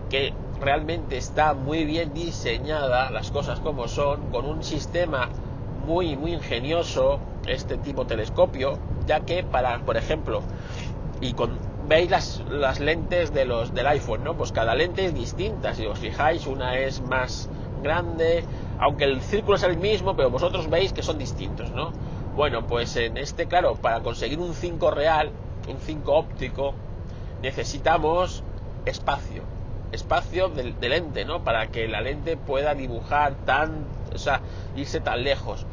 que 0.09 0.33
realmente 0.59 1.17
está 1.17 1.53
muy 1.53 1.85
bien 1.85 2.13
diseñada, 2.13 3.09
las 3.11 3.31
cosas 3.31 3.59
como 3.59 3.87
son, 3.87 4.29
con 4.31 4.45
un 4.45 4.63
sistema 4.63 5.29
muy 5.85 6.17
muy 6.17 6.33
ingenioso, 6.33 7.19
este 7.47 7.77
tipo 7.77 8.05
telescopio, 8.05 8.77
ya 9.07 9.21
que 9.21 9.43
para, 9.43 9.79
por 9.79 9.97
ejemplo, 9.97 10.41
y 11.21 11.33
con 11.33 11.57
veis 11.87 12.11
las, 12.11 12.43
las 12.49 12.79
lentes 12.79 13.33
de 13.33 13.45
los, 13.45 13.73
del 13.73 13.87
iPhone, 13.87 14.23
¿no? 14.23 14.35
Pues 14.35 14.51
cada 14.51 14.75
lente 14.75 15.05
es 15.05 15.13
distinta, 15.13 15.73
si 15.73 15.85
os 15.87 15.97
fijáis, 15.97 16.45
una 16.45 16.77
es 16.77 17.01
más 17.01 17.49
grande, 17.81 18.43
aunque 18.77 19.05
el 19.05 19.21
círculo 19.21 19.57
es 19.57 19.63
el 19.63 19.77
mismo, 19.77 20.15
pero 20.15 20.29
vosotros 20.29 20.69
veis 20.69 20.93
que 20.93 21.01
son 21.01 21.17
distintos, 21.17 21.71
¿no? 21.71 21.91
Bueno, 22.39 22.65
pues 22.65 22.95
en 22.95 23.17
este, 23.17 23.47
claro, 23.47 23.75
para 23.75 23.99
conseguir 23.99 24.39
un 24.39 24.53
5 24.53 24.91
real, 24.91 25.29
un 25.67 25.77
5 25.77 26.13
óptico, 26.13 26.73
necesitamos 27.41 28.45
espacio, 28.85 29.43
espacio 29.91 30.47
de, 30.47 30.71
de, 30.71 30.87
lente, 30.87 31.25
¿no? 31.25 31.43
Para 31.43 31.67
que 31.67 31.89
la 31.89 31.99
lente 31.99 32.37
pueda 32.37 32.75
dibujar 32.75 33.33
tan, 33.45 33.83
o 34.15 34.17
sea, 34.17 34.39
irse 34.77 35.01
tan 35.01 35.25
lejos, 35.25 35.65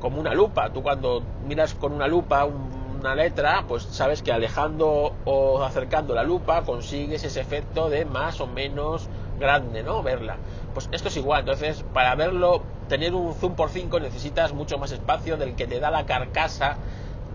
como 0.00 0.18
una 0.18 0.32
lupa. 0.32 0.70
Tú 0.70 0.82
cuando 0.82 1.22
miras 1.46 1.74
con 1.74 1.92
una 1.92 2.08
lupa 2.08 2.46
un 2.46 2.84
una 3.04 3.14
letra, 3.14 3.64
pues 3.68 3.82
sabes 3.82 4.22
que 4.22 4.32
alejando 4.32 5.14
o 5.26 5.62
acercando 5.62 6.14
la 6.14 6.22
lupa 6.22 6.62
consigues 6.62 7.22
ese 7.22 7.38
efecto 7.38 7.90
de 7.90 8.06
más 8.06 8.40
o 8.40 8.46
menos 8.46 9.10
grande, 9.38 9.82
¿no? 9.82 10.02
Verla. 10.02 10.36
Pues 10.72 10.88
esto 10.92 11.08
es 11.08 11.16
igual, 11.16 11.40
entonces 11.40 11.84
para 11.92 12.14
verlo, 12.14 12.62
tener 12.88 13.14
un 13.14 13.34
zoom 13.34 13.54
por 13.54 13.70
5 13.70 14.00
necesitas 14.00 14.52
mucho 14.52 14.78
más 14.78 14.92
espacio 14.92 15.36
del 15.36 15.54
que 15.54 15.66
te 15.66 15.80
da 15.80 15.90
la 15.90 16.06
carcasa 16.06 16.76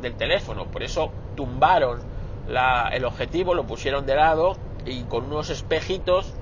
del 0.02 0.16
teléfono. 0.16 0.66
Por 0.66 0.84
eso 0.84 1.12
tumbaron 1.36 2.02
el 2.92 3.06
objetivo, 3.06 3.54
lo 3.54 3.66
pusieron 3.66 4.06
de 4.06 4.16
lado 4.16 4.58
y 4.86 5.04
con 5.04 5.26
unos 5.26 5.50
espejitos 5.50 6.34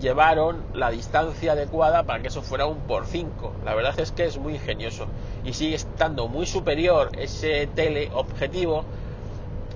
llevaron 0.00 0.64
la 0.74 0.90
distancia 0.90 1.52
adecuada 1.52 2.02
para 2.02 2.20
que 2.20 2.28
eso 2.28 2.42
fuera 2.42 2.66
un 2.66 2.78
por 2.78 3.06
5. 3.06 3.52
La 3.64 3.74
verdad 3.74 3.98
es 4.00 4.10
que 4.10 4.24
es 4.24 4.38
muy 4.38 4.54
ingenioso 4.54 5.06
y 5.44 5.52
sigue 5.52 5.76
estando 5.76 6.28
muy 6.28 6.46
superior 6.46 7.10
ese 7.18 7.68
teleobjetivo 7.68 8.84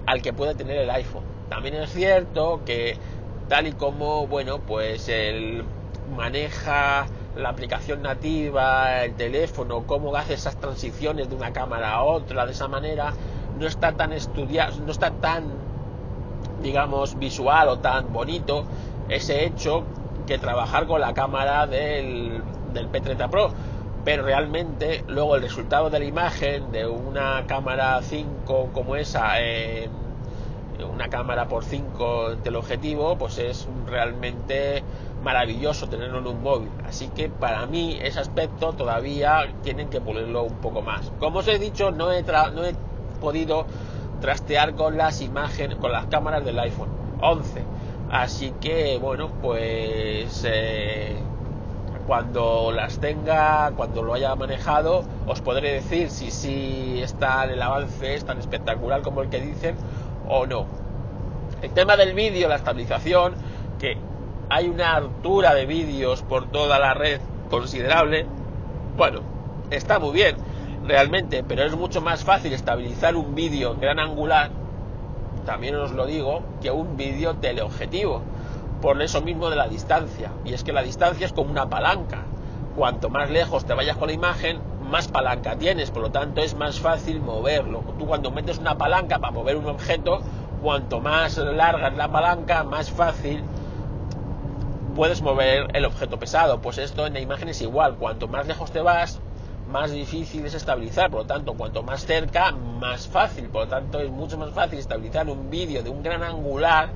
al 0.07 0.22
que 0.22 0.33
puede 0.33 0.55
tener 0.55 0.79
el 0.79 0.90
iPhone. 0.90 1.22
También 1.49 1.77
es 1.77 1.92
cierto 1.92 2.62
que 2.64 2.96
tal 3.49 3.67
y 3.67 3.73
como, 3.73 4.27
bueno, 4.27 4.59
pues 4.61 5.09
él 5.09 5.65
maneja 6.17 7.07
la 7.37 7.51
aplicación 7.51 8.03
nativa, 8.03 9.05
el 9.05 9.15
teléfono, 9.15 9.87
cómo 9.87 10.15
hace 10.17 10.35
esas 10.35 10.57
transiciones 10.59 11.29
de 11.29 11.37
una 11.37 11.53
cámara 11.53 11.93
a 11.93 12.03
otra 12.03 12.47
de 12.47 12.53
esa 12.53 12.69
manera, 12.69 13.13
no 13.59 13.67
está 13.67 13.93
tan 13.93 14.13
estudiado, 14.13 14.77
no 14.85 14.91
está 14.91 15.11
tan, 15.11 15.45
digamos, 16.63 17.19
visual 17.19 17.69
o 17.69 17.79
tan 17.79 18.13
bonito 18.13 18.65
ese 19.09 19.45
hecho 19.45 19.85
que 20.27 20.39
trabajar 20.39 20.87
con 20.87 21.01
la 21.01 21.15
cámara 21.15 21.67
del, 21.67 22.43
del 22.73 22.91
P30 22.91 23.29
Pro. 23.29 23.51
Pero 24.05 24.23
realmente 24.23 25.05
luego 25.09 25.35
el 25.35 25.43
resultado 25.43 25.91
de 25.91 25.99
la 25.99 26.05
imagen 26.05 26.71
de 26.71 26.87
una 26.87 27.45
cámara 27.47 28.01
5 28.03 28.71
como 28.73 28.95
esa, 28.95 29.41
eh, 29.41 29.91
una 30.85 31.09
cámara 31.09 31.49
por 31.49 31.65
5 31.65 32.37
el 32.45 32.57
objetivo, 32.57 33.17
pues 33.17 33.39
es 33.39 33.69
realmente 33.87 34.83
maravilloso 35.23 35.89
tenerlo 35.89 36.19
en 36.19 36.27
un 36.27 36.43
móvil. 36.43 36.71
Así 36.87 37.09
que 37.09 37.29
para 37.29 37.67
mí 37.67 37.99
ese 38.01 38.21
aspecto 38.21 38.73
todavía 38.73 39.53
tienen 39.62 39.89
que 39.89 40.01
pulirlo 40.01 40.45
un 40.45 40.57
poco 40.57 40.83
más. 40.83 41.12
Como 41.19 41.41
os 41.41 41.49
he 41.49 41.59
dicho, 41.59 41.91
no 41.91 42.12
he, 42.12 42.23
no 42.23 42.65
he 42.65 42.75
podido 43.21 43.67
trastear 44.21 44.75
con 44.75 44.97
las 44.97 45.21
imágenes, 45.21 45.77
con 45.79 45.93
las 45.93 46.07
cámaras 46.07 46.45
del 46.45 46.59
iPhone 46.59 46.89
11 47.21 47.62
Así 48.11 48.53
que, 48.61 48.99
bueno, 48.99 49.31
pues 49.43 50.45
eh, 50.47 51.17
cuando 52.07 52.71
las 52.71 53.01
tenga, 53.01 53.73
cuando 53.77 54.03
lo 54.03 54.15
haya 54.15 54.35
manejado, 54.37 55.03
os 55.27 55.41
podré 55.41 55.73
decir 55.73 56.11
si 56.11 56.31
sí 56.31 57.01
está 57.03 57.45
el 57.45 57.61
avance 57.61 58.15
es 58.15 58.25
tan 58.25 58.39
espectacular 58.39 59.03
como 59.03 59.23
el 59.23 59.29
que 59.29 59.41
dicen 59.41 59.75
o 60.29 60.47
no. 60.47 60.67
El 61.62 61.71
tema 61.73 61.97
del 61.97 62.15
vídeo, 62.15 62.49
la 62.49 62.57
estabilización, 62.57 63.35
que 63.79 63.97
hay 64.49 64.69
una 64.69 64.95
altura 64.95 65.55
de 65.55 65.67
vídeos 65.67 66.23
por 66.23 66.51
toda 66.51 66.79
la 66.79 66.95
red 66.95 67.21
considerable, 67.51 68.27
bueno, 68.97 69.21
está 69.71 69.99
muy 69.99 70.12
bien 70.12 70.37
realmente, 70.85 71.43
pero 71.43 71.65
es 71.65 71.77
mucho 71.77 72.01
más 72.01 72.25
fácil 72.25 72.53
estabilizar 72.53 73.17
un 73.17 73.35
vídeo 73.35 73.73
en 73.73 73.81
gran 73.81 73.99
angular 73.99 74.51
también 75.47 75.77
os 75.77 75.93
lo 75.93 76.05
digo, 76.07 76.43
que 76.61 76.73
un 76.73 76.97
vídeo 76.97 77.37
teleobjetivo, 77.37 78.21
por 78.83 79.01
eso 79.01 79.23
mismo 79.23 79.49
de 79.49 79.57
la 79.57 79.69
distancia. 79.69 80.33
Y 80.45 80.53
es 80.53 80.65
que 80.65 80.73
la 80.73 80.83
distancia 80.83 81.25
es 81.25 81.33
como 81.33 81.53
una 81.53 81.71
palanca. 81.71 82.25
Cuanto 82.77 83.09
más 83.09 83.31
lejos 83.31 83.65
te 83.65 83.73
vayas 83.73 83.97
con 83.97 84.09
la 84.09 84.12
imagen, 84.12 84.61
más 84.91 85.09
palanca 85.09 85.57
tienes, 85.57 85.91
por 85.91 86.03
lo 86.03 86.11
tanto 86.11 86.43
es 86.43 86.55
más 86.55 86.79
fácil 86.79 87.21
moverlo. 87.21 87.83
Tú 87.99 88.07
cuando 88.07 88.31
metes 88.31 88.59
una 88.59 88.77
palanca 88.77 89.19
para 89.19 89.33
mover 89.33 89.57
un 89.57 89.67
objeto, 89.67 90.21
cuanto 90.62 91.01
más 91.01 91.39
larga 91.39 91.89
es 91.89 91.97
la 91.97 92.12
palanca, 92.12 92.65
más 92.65 92.91
fácil 92.91 93.43
puedes 94.95 95.23
mover 95.23 95.69
el 95.75 95.87
objeto 95.87 96.19
pesado. 96.19 96.61
Pues 96.61 96.77
esto 96.77 97.07
en 97.07 97.15
la 97.15 97.21
imagen 97.21 97.49
es 97.49 97.62
igual, 97.62 97.97
cuanto 97.97 98.29
más 98.29 98.47
lejos 98.47 98.71
te 98.71 98.83
vas, 98.83 99.21
más 99.73 99.91
difícil 99.91 100.45
es 100.45 100.53
estabilizar, 100.53 101.11
por 101.11 101.21
lo 101.21 101.27
tanto, 101.27 101.55
cuanto 101.55 101.83
más 101.83 102.05
cerca, 102.05 102.53
más 102.53 103.09
fácil, 103.09 103.49
por 103.49 103.62
lo 103.62 103.69
tanto, 103.69 104.01
es 104.01 104.11
mucho 104.11 104.37
más 104.37 104.51
fácil 104.51 104.79
estabilizar 104.79 105.27
un 105.31 105.49
vídeo 105.49 105.83
de 105.83 105.89
un 105.89 106.03
gran 106.03 106.23
angular 106.23 106.91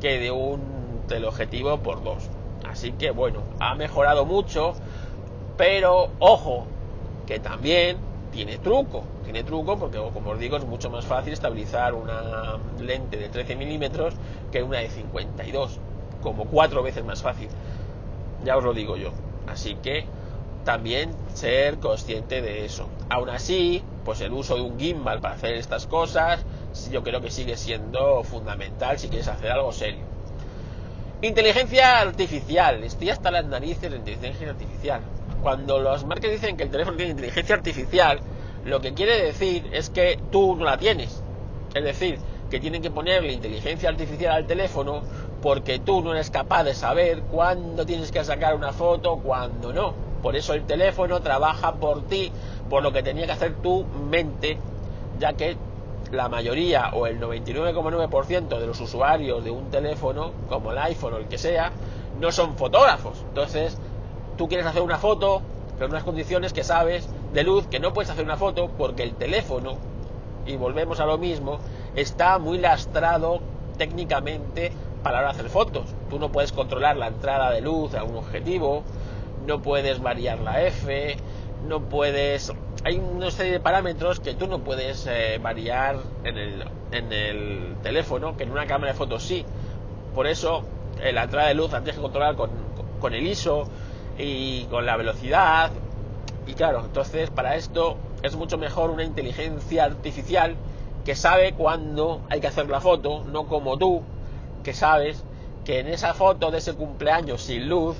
que 0.00 0.18
de 0.18 0.30
un 0.30 1.02
teleobjetivo 1.08 1.76
por 1.80 2.02
dos. 2.02 2.30
Así 2.68 2.92
que 2.92 3.10
bueno, 3.10 3.42
ha 3.58 3.74
mejorado 3.74 4.24
mucho, 4.24 4.74
pero 5.60 6.08
ojo, 6.20 6.64
que 7.26 7.38
también 7.38 7.98
tiene 8.32 8.56
truco, 8.56 9.04
tiene 9.24 9.44
truco 9.44 9.78
porque 9.78 9.98
como 9.98 10.30
os 10.30 10.38
digo 10.38 10.56
es 10.56 10.64
mucho 10.64 10.88
más 10.88 11.04
fácil 11.04 11.34
estabilizar 11.34 11.92
una 11.92 12.56
lente 12.78 13.18
de 13.18 13.28
13 13.28 13.56
milímetros 13.56 14.14
que 14.50 14.62
una 14.62 14.78
de 14.78 14.88
52. 14.88 15.78
como 16.22 16.46
cuatro 16.46 16.82
veces 16.82 17.04
más 17.04 17.20
fácil. 17.20 17.48
Ya 18.42 18.56
os 18.56 18.64
lo 18.64 18.72
digo 18.72 18.96
yo. 18.96 19.10
Así 19.48 19.74
que 19.74 20.06
también 20.64 21.10
ser 21.34 21.76
consciente 21.76 22.40
de 22.40 22.64
eso. 22.64 22.88
Aún 23.10 23.28
así, 23.28 23.82
pues 24.02 24.22
el 24.22 24.32
uso 24.32 24.54
de 24.54 24.62
un 24.62 24.80
gimbal 24.80 25.20
para 25.20 25.34
hacer 25.34 25.56
estas 25.56 25.86
cosas, 25.86 26.42
yo 26.90 27.02
creo 27.02 27.20
que 27.20 27.30
sigue 27.30 27.58
siendo 27.58 28.24
fundamental 28.24 28.98
si 28.98 29.08
quieres 29.08 29.28
hacer 29.28 29.50
algo 29.50 29.72
serio. 29.72 30.06
Inteligencia 31.20 32.00
artificial. 32.00 32.82
Estoy 32.82 33.10
hasta 33.10 33.30
las 33.30 33.44
narices 33.44 33.90
de 33.90 33.98
inteligencia 33.98 34.48
artificial. 34.48 35.02
Cuando 35.42 35.80
los 35.80 36.04
marcas 36.04 36.30
dicen 36.30 36.56
que 36.56 36.64
el 36.64 36.70
teléfono 36.70 36.96
tiene 36.96 37.12
inteligencia 37.12 37.54
artificial, 37.54 38.20
lo 38.64 38.80
que 38.80 38.92
quiere 38.92 39.22
decir 39.22 39.68
es 39.72 39.88
que 39.90 40.18
tú 40.30 40.56
no 40.56 40.64
la 40.64 40.76
tienes. 40.76 41.22
Es 41.74 41.84
decir, 41.84 42.18
que 42.50 42.60
tienen 42.60 42.82
que 42.82 42.90
ponerle 42.90 43.32
inteligencia 43.32 43.88
artificial 43.88 44.34
al 44.34 44.46
teléfono 44.46 45.02
porque 45.40 45.78
tú 45.78 46.02
no 46.02 46.12
eres 46.12 46.30
capaz 46.30 46.64
de 46.64 46.74
saber 46.74 47.22
cuándo 47.22 47.86
tienes 47.86 48.12
que 48.12 48.22
sacar 48.24 48.54
una 48.54 48.72
foto, 48.72 49.16
cuándo 49.16 49.72
no. 49.72 49.94
Por 50.22 50.36
eso 50.36 50.52
el 50.52 50.64
teléfono 50.64 51.20
trabaja 51.20 51.74
por 51.74 52.06
ti, 52.06 52.30
por 52.68 52.82
lo 52.82 52.92
que 52.92 53.02
tenía 53.02 53.24
que 53.24 53.32
hacer 53.32 53.54
tu 53.62 53.84
mente, 53.84 54.58
ya 55.18 55.32
que 55.32 55.56
la 56.12 56.28
mayoría 56.28 56.90
o 56.92 57.06
el 57.06 57.20
99,9% 57.20 58.58
de 58.58 58.66
los 58.66 58.80
usuarios 58.80 59.44
de 59.44 59.50
un 59.50 59.70
teléfono, 59.70 60.32
como 60.48 60.72
el 60.72 60.78
iPhone 60.78 61.14
o 61.14 61.16
el 61.18 61.28
que 61.28 61.38
sea, 61.38 61.72
no 62.18 62.32
son 62.32 62.56
fotógrafos. 62.56 63.24
Entonces, 63.28 63.78
tú 64.40 64.48
quieres 64.48 64.64
hacer 64.64 64.80
una 64.80 64.96
foto, 64.96 65.42
pero 65.74 65.84
en 65.84 65.92
unas 65.92 66.02
condiciones 66.02 66.54
que 66.54 66.64
sabes 66.64 67.06
de 67.34 67.44
luz 67.44 67.66
que 67.66 67.78
no 67.78 67.92
puedes 67.92 68.08
hacer 68.08 68.24
una 68.24 68.38
foto 68.38 68.70
porque 68.78 69.02
el 69.02 69.12
teléfono, 69.12 69.76
y 70.46 70.56
volvemos 70.56 70.98
a 70.98 71.04
lo 71.04 71.18
mismo, 71.18 71.58
está 71.94 72.38
muy 72.38 72.56
lastrado 72.56 73.40
técnicamente 73.76 74.72
para 75.02 75.28
hacer 75.28 75.50
fotos. 75.50 75.94
Tú 76.08 76.18
no 76.18 76.32
puedes 76.32 76.52
controlar 76.52 76.96
la 76.96 77.08
entrada 77.08 77.50
de 77.50 77.60
luz 77.60 77.94
a 77.94 78.02
un 78.02 78.16
objetivo, 78.16 78.82
no 79.46 79.60
puedes 79.60 80.00
variar 80.00 80.38
la 80.38 80.62
F, 80.62 81.18
no 81.68 81.82
puedes 81.90 82.50
hay 82.82 82.96
una 82.96 83.30
serie 83.30 83.52
de 83.52 83.60
parámetros 83.60 84.20
que 84.20 84.32
tú 84.32 84.46
no 84.46 84.60
puedes 84.60 85.06
eh, 85.06 85.38
variar 85.38 85.98
en 86.24 86.38
el, 86.38 86.64
en 86.92 87.12
el 87.12 87.74
teléfono, 87.82 88.38
que 88.38 88.44
en 88.44 88.52
una 88.52 88.66
cámara 88.66 88.92
de 88.92 88.96
fotos 88.96 89.22
sí. 89.22 89.44
Por 90.14 90.26
eso 90.26 90.62
eh, 91.02 91.12
la 91.12 91.24
entrada 91.24 91.48
de 91.48 91.54
luz 91.54 91.72
la 91.72 91.80
tienes 91.80 91.96
que 91.96 92.02
controlar 92.02 92.36
con, 92.36 92.48
con 93.00 93.12
el 93.12 93.26
ISO 93.26 93.68
y 94.20 94.66
con 94.70 94.86
la 94.86 94.96
velocidad. 94.96 95.70
Y 96.46 96.54
claro, 96.54 96.82
entonces 96.84 97.30
para 97.30 97.56
esto 97.56 97.96
es 98.22 98.36
mucho 98.36 98.58
mejor 98.58 98.90
una 98.90 99.04
inteligencia 99.04 99.84
artificial 99.84 100.56
que 101.04 101.14
sabe 101.14 101.52
cuándo 101.52 102.20
hay 102.28 102.40
que 102.40 102.48
hacer 102.48 102.68
la 102.68 102.80
foto, 102.80 103.24
no 103.24 103.46
como 103.46 103.78
tú, 103.78 104.02
que 104.62 104.74
sabes 104.74 105.22
que 105.64 105.80
en 105.80 105.88
esa 105.88 106.14
foto 106.14 106.50
de 106.50 106.58
ese 106.58 106.74
cumpleaños 106.74 107.42
sin 107.42 107.68
luz, 107.68 107.96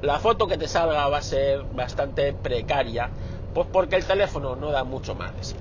la 0.00 0.18
foto 0.18 0.46
que 0.46 0.56
te 0.56 0.68
salga 0.68 1.08
va 1.08 1.18
a 1.18 1.22
ser 1.22 1.62
bastante 1.74 2.32
precaria 2.32 3.10
pues 3.54 3.66
porque 3.72 3.96
el 3.96 4.04
teléfono 4.04 4.56
no 4.56 4.70
da 4.70 4.84
mucho 4.84 5.14
más 5.14 5.34
de 5.36 5.42
sí. 5.42 5.56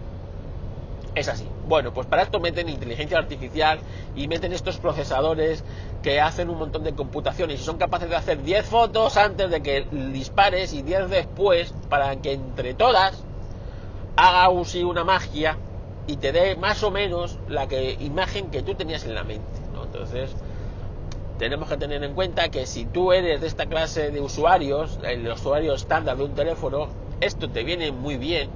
Es 1.18 1.28
así. 1.30 1.48
Bueno, 1.68 1.96
pues 1.96 2.06
para 2.06 2.22
esto 2.22 2.40
meten 2.40 2.70
inteligencia 2.70 3.18
artificial 3.18 3.80
y 4.16 4.28
meten 4.28 4.54
estos 4.54 4.78
procesadores 4.78 5.64
que 6.04 6.22
hacen 6.22 6.48
un 6.52 6.60
montón 6.60 6.84
de 6.84 6.94
computaciones 6.94 7.60
y 7.60 7.64
son 7.64 7.80
capaces 7.80 8.08
de 8.08 8.16
hacer 8.16 8.44
10 8.44 8.64
fotos 8.68 9.18
antes 9.18 9.50
de 9.50 9.64
que 9.64 9.88
dispares 10.12 10.74
y 10.74 10.84
10 10.84 11.10
después 11.10 11.74
para 11.90 12.16
que 12.18 12.34
entre 12.34 12.76
todas 12.76 13.24
haga 14.16 14.50
una 14.50 15.04
magia 15.04 15.58
y 16.06 16.18
te 16.18 16.32
dé 16.32 16.56
más 16.56 16.84
o 16.84 16.92
menos 16.92 17.40
la 17.50 17.68
que, 17.68 17.98
imagen 18.00 18.52
que 18.52 18.62
tú 18.62 18.76
tenías 18.76 19.04
en 19.06 19.16
la 19.16 19.24
mente. 19.24 19.60
Entonces, 19.84 20.36
tenemos 21.40 21.68
que 21.68 21.78
tener 21.78 22.04
en 22.04 22.14
cuenta 22.14 22.50
que 22.50 22.68
si 22.68 22.86
tú 22.86 23.12
eres 23.12 23.42
de 23.42 23.48
esta 23.48 23.66
clase 23.66 24.12
de 24.12 24.22
usuarios, 24.22 25.00
el 25.04 25.28
usuario 25.28 25.74
estándar 25.74 26.16
de 26.18 26.26
un 26.26 26.36
teléfono, 26.36 26.90
esto 27.22 27.50
te 27.50 27.64
viene 27.64 27.92
muy 27.92 28.18
bien, 28.18 28.52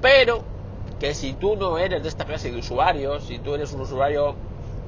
pero 0.00 0.51
que 1.02 1.14
si 1.14 1.32
tú 1.32 1.56
no 1.56 1.78
eres 1.78 2.00
de 2.00 2.08
esta 2.08 2.24
clase 2.24 2.52
de 2.52 2.58
usuarios, 2.58 3.24
si 3.24 3.40
tú 3.40 3.56
eres 3.56 3.72
un 3.72 3.80
usuario 3.80 4.36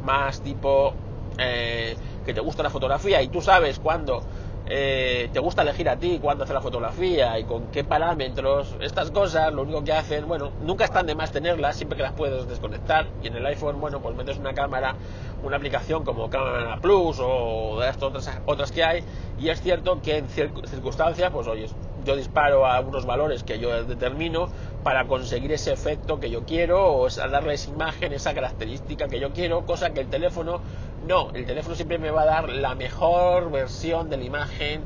más 0.05 0.41
tipo 0.43 0.95
eh, 1.39 1.97
que 2.25 2.33
te 2.33 2.41
gusta 2.41 2.63
la 2.63 2.71
fotografía 2.71 3.21
y 3.21 3.27
tú 3.27 3.43
sabes 3.43 3.81
cuándo 3.81 4.23
eh, 4.67 5.29
te 5.33 5.41
gusta 5.41 5.63
elegir 5.63 5.89
a 5.89 5.97
ti 5.97 6.21
cuándo 6.23 6.45
hacer 6.45 6.55
la 6.55 6.61
fotografía 6.61 7.37
y 7.41 7.43
con 7.43 7.67
qué 7.73 7.83
parámetros, 7.83 8.77
estas 8.81 9.11
cosas, 9.11 9.53
lo 9.53 9.63
único 9.63 9.83
que 9.83 9.93
hacen, 9.93 10.29
bueno, 10.29 10.53
nunca 10.63 10.85
están 10.85 11.05
de 11.07 11.17
más 11.17 11.33
tenerlas, 11.33 11.77
siempre 11.77 11.97
que 11.97 12.05
las 12.05 12.13
puedes 12.13 12.47
desconectar. 12.47 13.09
Y 13.21 13.27
en 13.27 13.35
el 13.35 13.45
iPhone, 13.47 13.81
bueno, 13.81 14.01
pues 14.01 14.17
metes 14.17 14.39
una 14.39 14.55
cámara, 14.55 14.95
una 15.43 15.57
aplicación 15.57 16.05
como 16.05 16.31
Cámara 16.31 16.79
Plus 16.81 17.19
o 17.21 17.81
de 17.81 17.89
estas 17.91 18.05
otras, 18.05 18.41
otras 18.47 18.71
que 18.71 18.85
hay, 18.85 19.05
y 19.37 19.49
es 19.49 19.61
cierto 19.61 20.01
que 20.01 20.19
en 20.19 20.29
circunstancias, 20.29 21.33
pues 21.33 21.49
oye, 21.49 21.69
yo 22.05 22.17
disparo 22.17 22.67
a 22.67 22.81
unos 22.81 23.07
valores 23.07 23.43
que 23.43 23.59
yo 23.59 23.85
determino 23.85 24.49
para 24.83 25.07
conseguir 25.07 25.53
ese 25.53 25.73
efecto 25.73 26.21
que 26.21 26.31
yo 26.31 26.45
quiero 26.45 26.95
o 26.95 27.09
darle 27.09 27.55
esa 27.55 27.71
imagen, 27.71 28.13
esa 28.13 28.35
característica 28.35 29.09
que 29.09 29.19
yo 29.19 29.33
quiero, 29.33 29.65
cosa 29.65 29.91
que 29.91 30.01
el 30.01 30.09
teléfono 30.09 30.61
no, 31.07 31.31
el 31.35 31.47
teléfono 31.47 31.75
siempre 31.75 31.99
me 31.99 32.11
va 32.11 32.23
a 32.23 32.27
dar 32.27 32.49
la 32.51 32.75
mejor 32.75 33.51
versión 33.51 34.11
de 34.11 34.17
la 34.17 34.25
imagen 34.25 34.83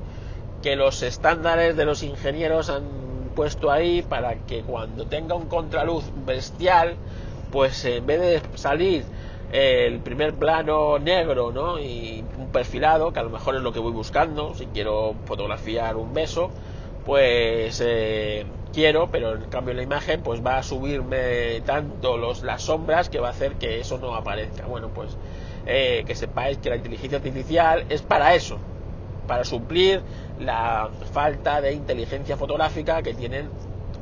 que 0.63 0.77
los 0.77 1.03
estándares 1.03 1.77
de 1.77 1.85
los 1.85 2.03
ingenieros 2.03 2.71
han 2.71 2.85
puesto 3.35 3.71
ahí 3.71 4.03
para 4.03 4.35
que 4.35 4.63
cuando 4.63 5.07
tenga 5.07 5.35
un 5.35 5.47
contraluz 5.47 6.05
bestial, 6.27 6.97
pues 7.53 7.85
en 7.85 8.05
vez 8.05 8.21
de 8.21 8.59
salir 8.59 9.05
el 9.53 10.01
primer 10.01 10.35
plano 10.35 10.99
negro 10.99 11.53
¿no? 11.53 11.79
y 11.79 12.25
un 12.37 12.49
perfilado, 12.49 13.13
que 13.13 13.21
a 13.21 13.23
lo 13.23 13.31
mejor 13.31 13.57
es 13.57 13.63
lo 13.63 13.73
que 13.73 13.79
voy 13.79 13.93
buscando, 13.93 14.55
si 14.55 14.67
quiero 14.67 15.15
fotografiar 15.25 15.97
un 15.97 16.13
beso, 16.13 16.51
pues 17.09 17.83
eh, 17.83 18.45
quiero, 18.75 19.09
pero 19.11 19.35
en 19.35 19.45
cambio 19.45 19.73
la 19.73 19.83
imagen 19.83 20.21
pues 20.21 20.45
va 20.45 20.59
a 20.59 20.63
subirme 20.63 21.63
tanto 21.65 22.19
los, 22.19 22.43
las 22.43 22.61
sombras 22.61 23.09
que 23.09 23.19
va 23.19 23.29
a 23.29 23.31
hacer 23.31 23.55
que 23.55 23.81
eso 23.81 23.97
no 23.97 24.15
aparezca. 24.15 24.67
Bueno, 24.67 24.91
pues 24.95 25.17
eh, 25.65 26.05
que 26.07 26.15
sepáis 26.15 26.59
que 26.59 26.69
la 26.69 26.77
inteligencia 26.77 27.17
artificial 27.17 27.87
es 27.89 28.03
para 28.03 28.35
eso, 28.35 28.59
para 29.27 29.45
suplir 29.45 30.03
la 30.39 30.91
falta 31.11 31.63
de 31.63 31.73
inteligencia 31.73 32.37
fotográfica 32.37 33.01
que 33.01 33.15
tienen 33.15 33.49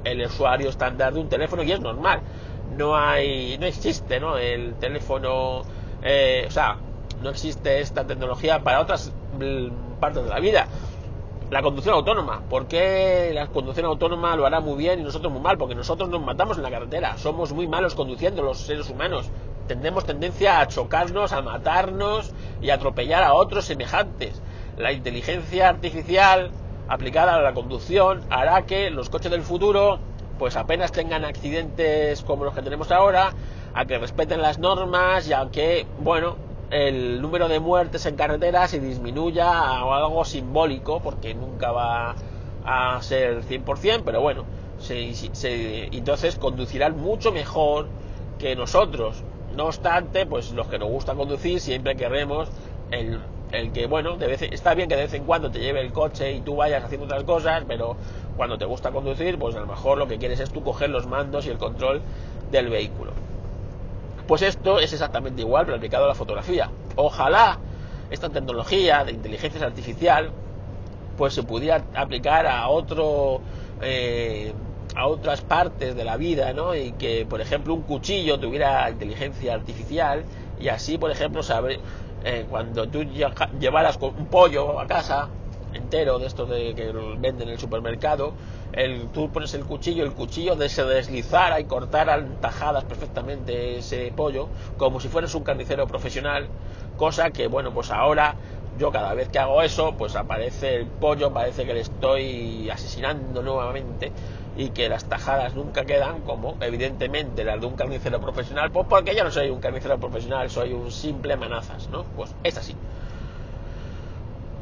el 0.03 0.27
usuario 0.27 0.69
estándar 0.69 1.15
de 1.15 1.21
un 1.21 1.29
teléfono 1.29 1.63
y 1.63 1.71
es 1.71 1.79
normal. 1.79 2.23
No 2.77 2.97
hay, 2.97 3.57
no 3.59 3.67
existe, 3.67 4.19
¿no? 4.19 4.37
El 4.37 4.75
teléfono, 4.81 5.63
eh, 6.03 6.45
o 6.49 6.51
sea, 6.51 6.79
no 7.23 7.31
existe 7.31 7.79
esta 7.79 8.05
tecnología 8.05 8.65
para 8.65 8.81
otras 8.81 9.13
mm, 9.39 10.01
partes 10.01 10.25
de 10.25 10.29
la 10.29 10.41
vida 10.41 10.67
la 11.51 11.63
conducción 11.63 11.95
autónoma. 11.95 12.43
¿Por 12.49 12.67
qué 12.67 13.31
la 13.33 13.47
conducción 13.47 13.87
autónoma 13.87 14.35
lo 14.37 14.47
hará 14.47 14.61
muy 14.61 14.77
bien 14.77 15.01
y 15.01 15.03
nosotros 15.03 15.33
muy 15.33 15.41
mal? 15.41 15.59
Porque 15.59 15.75
nosotros 15.75 16.09
nos 16.09 16.21
matamos 16.21 16.57
en 16.57 16.65
la 16.65 16.71
carretera. 16.71 17.17
Somos 17.19 17.53
muy 17.53 17.69
malos 17.69 17.95
conduciendo 17.95 18.43
los 18.43 18.59
seres 18.59 18.91
humanos. 18.91 19.31
Tenemos 19.69 20.05
tendencia 20.05 20.61
a 20.61 20.69
chocarnos, 20.69 21.33
a 21.33 21.43
matarnos 21.43 22.33
y 22.61 22.71
a 22.71 22.75
atropellar 22.75 23.23
a 23.23 23.35
otros 23.35 23.65
semejantes. 23.65 24.43
La 24.77 24.93
inteligencia 24.93 25.69
artificial 25.69 26.51
aplicada 26.89 27.37
a 27.37 27.43
la 27.43 27.55
conducción 27.55 28.23
hará 28.31 28.67
que 28.67 28.91
los 28.91 29.09
coches 29.11 29.31
del 29.31 29.43
futuro 29.43 29.99
pues 30.39 30.57
apenas 30.57 30.93
tengan 30.93 31.25
accidentes 31.25 32.23
como 32.23 32.45
los 32.45 32.55
que 32.55 32.63
tenemos 32.63 32.93
ahora, 32.93 33.33
a 33.75 33.85
que 33.87 33.99
respeten 33.99 34.43
las 34.43 34.59
normas 34.59 35.27
y 35.29 35.33
a 35.33 35.49
que, 35.51 35.87
bueno, 36.01 36.37
el 36.71 37.23
número 37.23 37.49
de 37.49 37.61
muertes 37.61 38.07
en 38.07 38.17
carretera 38.17 38.67
se 38.69 38.81
disminuya 38.81 39.49
a 39.49 39.97
algo 39.97 40.25
simbólico, 40.25 41.01
porque 41.01 41.35
nunca 41.35 41.71
va 41.73 42.17
a 42.65 43.01
ser 43.03 43.45
100%, 43.45 44.03
pero 44.05 44.21
bueno, 44.21 44.45
se, 44.79 45.13
entonces 45.93 46.37
conducirán 46.37 46.97
mucho 46.97 47.33
mejor 47.33 47.89
que 48.39 48.57
nosotros. 48.57 49.23
No 49.55 49.67
obstante, 49.67 50.27
pues 50.27 50.51
los 50.51 50.67
que 50.67 50.79
nos 50.79 50.89
gusta 50.89 51.15
conducir 51.15 51.61
siempre 51.61 51.97
queremos 51.97 52.49
el, 52.91 53.21
el 53.53 53.73
que, 53.73 53.87
bueno, 53.87 54.17
de 54.17 54.27
vez, 54.27 54.43
está 54.43 54.75
bien 54.75 54.89
que 54.89 54.97
de 54.97 55.03
vez 55.03 55.15
en 55.15 55.25
cuando 55.25 55.51
te 55.51 55.61
lleve 55.61 55.81
el 55.81 55.93
coche 55.93 56.33
y 56.33 56.41
tú 56.41 56.57
vayas 56.57 56.85
haciendo 56.85 57.07
otras 57.07 57.25
cosas, 57.25 57.65
pero 57.67 57.97
cuando 58.37 58.59
te 58.59 58.65
gusta 58.65 58.91
conducir, 58.91 59.39
pues 59.39 59.55
a 59.57 59.61
lo 59.61 59.67
mejor 59.67 59.99
lo 59.99 60.09
que 60.09 60.19
quieres 60.19 60.41
es 60.41 60.51
tú 60.51 60.63
coger 60.63 60.91
los 60.91 61.07
mandos 61.07 61.47
y 61.47 61.51
el 61.51 61.59
control 61.59 62.03
del 62.51 62.69
vehículo. 62.69 63.26
Pues 64.27 64.43
esto 64.43 64.81
es 64.81 64.93
exactamente 64.93 65.43
igual, 65.43 65.65
pero 65.67 65.77
aplicado 65.77 66.05
a 66.05 66.09
la 66.09 66.15
fotografía. 66.15 66.71
Ojalá 66.97 67.59
esta 68.11 68.29
tecnología 68.29 69.05
de 69.05 69.13
inteligencia 69.13 69.65
artificial 69.65 70.31
pues 71.17 71.33
se 71.35 71.43
pudiera 71.43 71.83
aplicar 71.95 72.47
a 72.47 72.69
otro 72.69 73.41
eh, 73.81 74.53
a 74.97 75.07
otras 75.07 75.43
partes 75.43 75.95
de 75.95 76.05
la 76.05 76.17
vida, 76.17 76.53
¿no? 76.53 76.75
Y 76.75 76.93
que, 76.93 77.27
por 77.29 77.41
ejemplo, 77.41 77.75
un 77.75 77.83
cuchillo 77.83 78.39
tuviera 78.39 78.91
inteligencia 78.91 79.55
artificial 79.55 80.25
y 80.59 80.69
así, 80.69 80.99
por 80.99 81.11
ejemplo, 81.11 81.43
eh, 82.25 82.47
cuando 82.49 82.89
tú 82.89 83.05
llevaras 83.61 83.99
un 84.01 84.27
pollo 84.27 84.81
a 84.81 84.87
casa 84.87 85.29
entero 85.77 86.19
de 86.19 86.27
estos 86.27 86.49
de, 86.49 86.75
que 86.75 86.93
venden 87.19 87.49
en 87.49 87.55
el 87.55 87.59
supermercado, 87.59 88.35
el, 88.73 89.09
tú 89.13 89.31
pones 89.31 89.55
el 89.55 89.65
cuchillo, 89.65 90.05
el 90.05 90.13
cuchillo 90.13 90.57
de 90.57 90.69
se 90.69 90.85
deslizara 90.85 91.61
y 91.61 91.65
cortara 91.65 92.23
tajadas 92.41 92.85
perfectamente 92.85 93.79
ese 93.79 94.13
pollo, 94.15 94.49
como 94.77 95.01
si 95.01 95.09
fueras 95.09 95.35
un 95.35 95.45
carnicero 95.45 95.87
profesional, 95.87 96.49
cosa 96.97 97.31
que, 97.31 97.47
bueno, 97.47 97.73
pues 97.73 97.91
ahora 97.91 98.37
yo 98.79 98.91
cada 98.93 99.15
vez 99.15 99.29
que 99.29 99.39
hago 99.39 99.63
eso, 99.63 99.95
pues 99.97 100.17
aparece 100.17 100.75
el 100.75 100.87
pollo, 100.87 101.33
parece 101.33 101.65
que 101.65 101.75
le 101.75 101.81
estoy 101.81 102.69
asesinando 102.71 103.43
nuevamente 103.43 104.13
y 104.57 104.71
que 104.71 104.89
las 104.89 105.05
tajadas 105.05 105.55
nunca 105.55 105.85
quedan 105.85 106.23
como 106.23 106.57
evidentemente 106.61 107.45
las 107.45 107.61
de 107.61 107.67
un 107.67 107.77
carnicero 107.77 108.21
profesional, 108.21 108.71
pues 108.71 108.87
porque 108.89 109.15
yo 109.15 109.25
no 109.25 109.31
soy 109.31 109.51
un 109.51 109.61
carnicero 109.61 109.99
profesional, 109.99 110.51
soy 110.51 110.73
un 110.73 110.91
simple 110.91 111.37
manazas, 111.37 111.89
¿no? 111.89 112.05
Pues 112.05 112.35
es 112.43 112.57
así. 112.57 112.75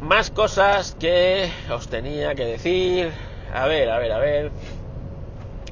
Más 0.05 0.31
cosas 0.31 0.95
que 1.01 1.51
os 1.73 1.89
tenía 1.89 2.35
que 2.35 2.45
decir. 2.45 3.11
A 3.55 3.67
ver, 3.67 3.89
a 3.89 3.99
ver, 3.99 4.13
a 4.13 4.19
ver. 4.19 4.53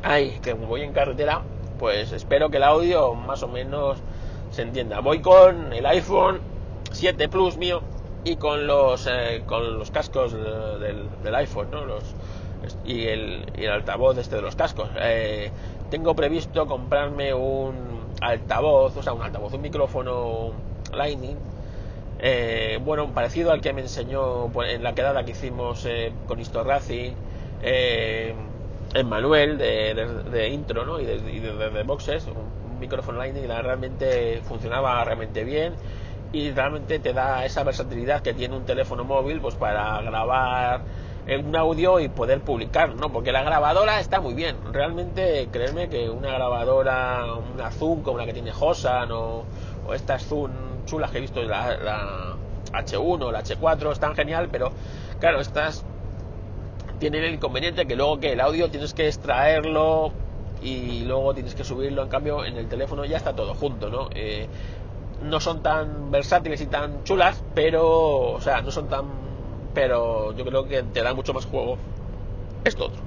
Ay, 0.03 0.39
que 0.43 0.53
como 0.53 0.69
voy 0.69 0.81
en 0.81 0.95
carretera, 0.95 1.43
pues 1.79 2.13
espero 2.13 2.49
que 2.49 2.57
el 2.57 2.63
audio 2.63 3.13
más 3.13 3.43
o 3.43 3.49
menos 3.49 3.99
se 4.51 4.63
entienda. 4.63 5.01
Voy 5.01 5.21
con 5.21 5.75
el 5.75 5.85
iPhone 5.85 6.41
7 6.93 7.29
Plus 7.29 7.59
mío 7.59 7.83
y 8.25 8.37
con 8.37 8.67
los 8.67 9.07
eh, 9.07 9.43
con 9.45 9.79
los 9.79 9.91
cascos 9.91 10.33
del, 10.33 11.11
del 11.23 11.35
iPhone, 11.35 11.71
¿no? 11.71 11.85
Los, 11.85 12.15
y 12.87 13.09
el, 13.09 13.45
y 13.59 13.65
el 13.65 13.71
altavoz 13.71 14.17
este 14.17 14.37
de 14.37 14.43
los 14.43 14.57
cascos. 14.57 14.89
Eh, 14.97 15.51
tengo 15.91 16.17
previsto 16.17 16.67
comprarme 16.67 17.35
un 17.35 18.15
altavoz, 18.23 18.97
o 18.97 19.03
sea, 19.03 19.13
un 19.13 19.23
altavoz, 19.23 19.53
un 19.53 19.61
micrófono 19.61 20.53
Lightning, 20.95 21.37
eh, 22.25 22.79
bueno, 22.85 23.09
parecido 23.13 23.51
al 23.51 23.61
que 23.61 23.73
me 23.73 23.81
enseñó 23.81 24.51
en 24.63 24.85
la 24.85 24.95
quedada 24.95 25.25
que 25.25 25.33
hicimos 25.33 25.85
eh, 25.87 26.13
con 26.29 26.39
Istorrazi, 26.39 27.13
en 27.65 29.09
Manuel 29.09 29.59
de, 29.59 30.49
intro 30.49 30.85
¿no? 30.85 31.01
y 31.01 31.05
de, 31.05 31.19
de, 31.19 31.83
boxes, 31.83 32.27
un, 32.27 32.79
micrófono 32.79 33.19
Lightning 33.19 33.47
realmente 33.47 34.41
funcionaba 34.43 35.05
realmente 35.05 35.45
bien 35.45 35.75
y 36.33 36.51
realmente 36.51 36.99
te 36.99 37.13
da 37.13 37.45
esa 37.45 37.63
versatilidad 37.63 38.23
que 38.23 38.35
tiene 38.35 38.57
un 38.57 38.65
teléfono 38.65 39.05
móvil 39.05 39.41
pues 39.41 39.55
para 39.55 40.01
grabar 40.03 40.83
un 41.45 41.55
audio 41.55 42.01
y 42.01 42.09
poder 42.09 42.41
publicar, 42.41 42.97
¿no? 42.97 43.13
Porque 43.13 43.31
la 43.31 43.45
grabadora 43.45 44.01
está 44.01 44.21
muy 44.21 44.35
bien. 44.35 44.57
Realmente, 44.73 45.49
créeme 45.53 45.89
que 45.89 46.11
una 46.11 46.33
grabadora, 46.33 47.27
una 47.55 47.71
Zoom 47.71 48.03
como 48.03 48.19
la 48.19 48.27
que 48.27 48.33
tiene 48.33 48.51
Hosan 48.59 49.13
o, 49.13 49.45
o 49.87 49.95
estas 49.95 50.25
Zoom 50.25 50.51
chulas 50.87 51.11
que 51.11 51.19
he 51.19 51.21
visto, 51.21 51.43
la, 51.43 51.77
la 51.77 52.37
H1 52.73 53.23
o 53.23 53.33
la 53.33 53.43
H4, 53.43 53.93
están 53.93 54.15
genial, 54.15 54.49
pero 54.51 54.73
claro, 55.21 55.41
estas 55.41 55.85
tienen 56.99 57.25
el 57.25 57.35
inconveniente 57.35 57.87
que 57.87 57.97
luego 57.97 58.21
que 58.21 58.33
el 58.33 58.41
audio 58.41 58.71
tienes 58.71 58.95
que 58.95 59.09
extraerlo 59.09 60.13
y 60.63 61.05
luego 61.05 61.35
tienes 61.35 61.55
que 61.55 61.65
subirlo. 61.65 62.03
En 62.03 62.09
cambio, 62.09 62.45
en 62.45 62.57
el 62.57 62.69
teléfono 62.69 63.05
ya 63.05 63.17
está 63.17 63.35
todo 63.35 63.55
junto, 63.55 63.91
¿no? 63.91 64.09
Eh, 64.15 64.47
no 65.23 65.41
son 65.41 65.63
tan 65.63 66.11
versátiles 66.11 66.61
y 66.61 66.67
tan 66.67 67.05
chulas, 67.05 67.43
pero, 67.55 68.33
o 68.33 68.41
sea, 68.41 68.61
no 68.61 68.71
son 68.71 68.89
tan 68.89 69.23
pero 69.75 70.33
yo 70.37 70.45
creo 70.45 70.67
que 70.67 70.83
te 70.83 71.03
da 71.03 71.15
mucho 71.15 71.33
más 71.33 71.47
juego 71.47 71.79
esto 72.65 72.87
otro. 72.87 73.01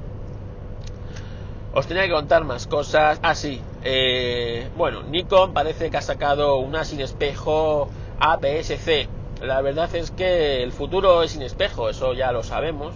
Os 1.73 1.87
tenía 1.87 2.03
que 2.03 2.11
contar 2.11 2.43
más 2.43 2.67
cosas. 2.67 3.19
Ah, 3.21 3.35
sí. 3.35 3.61
Eh, 3.87 4.67
bueno, 4.75 5.03
Nikon 5.03 5.53
parece 5.53 5.91
que 5.91 5.97
ha 5.97 6.01
sacado 6.01 6.57
una 6.57 6.83
sin 6.83 7.01
espejo 7.01 7.87
APS-C. 8.19 9.07
La 9.43 9.61
verdad 9.61 9.93
es 9.95 10.09
que 10.09 10.63
el 10.63 10.71
futuro 10.71 11.21
es 11.21 11.31
sin 11.31 11.43
espejo, 11.43 11.89
eso 11.89 12.13
ya 12.13 12.31
lo 12.31 12.41
sabemos. 12.41 12.95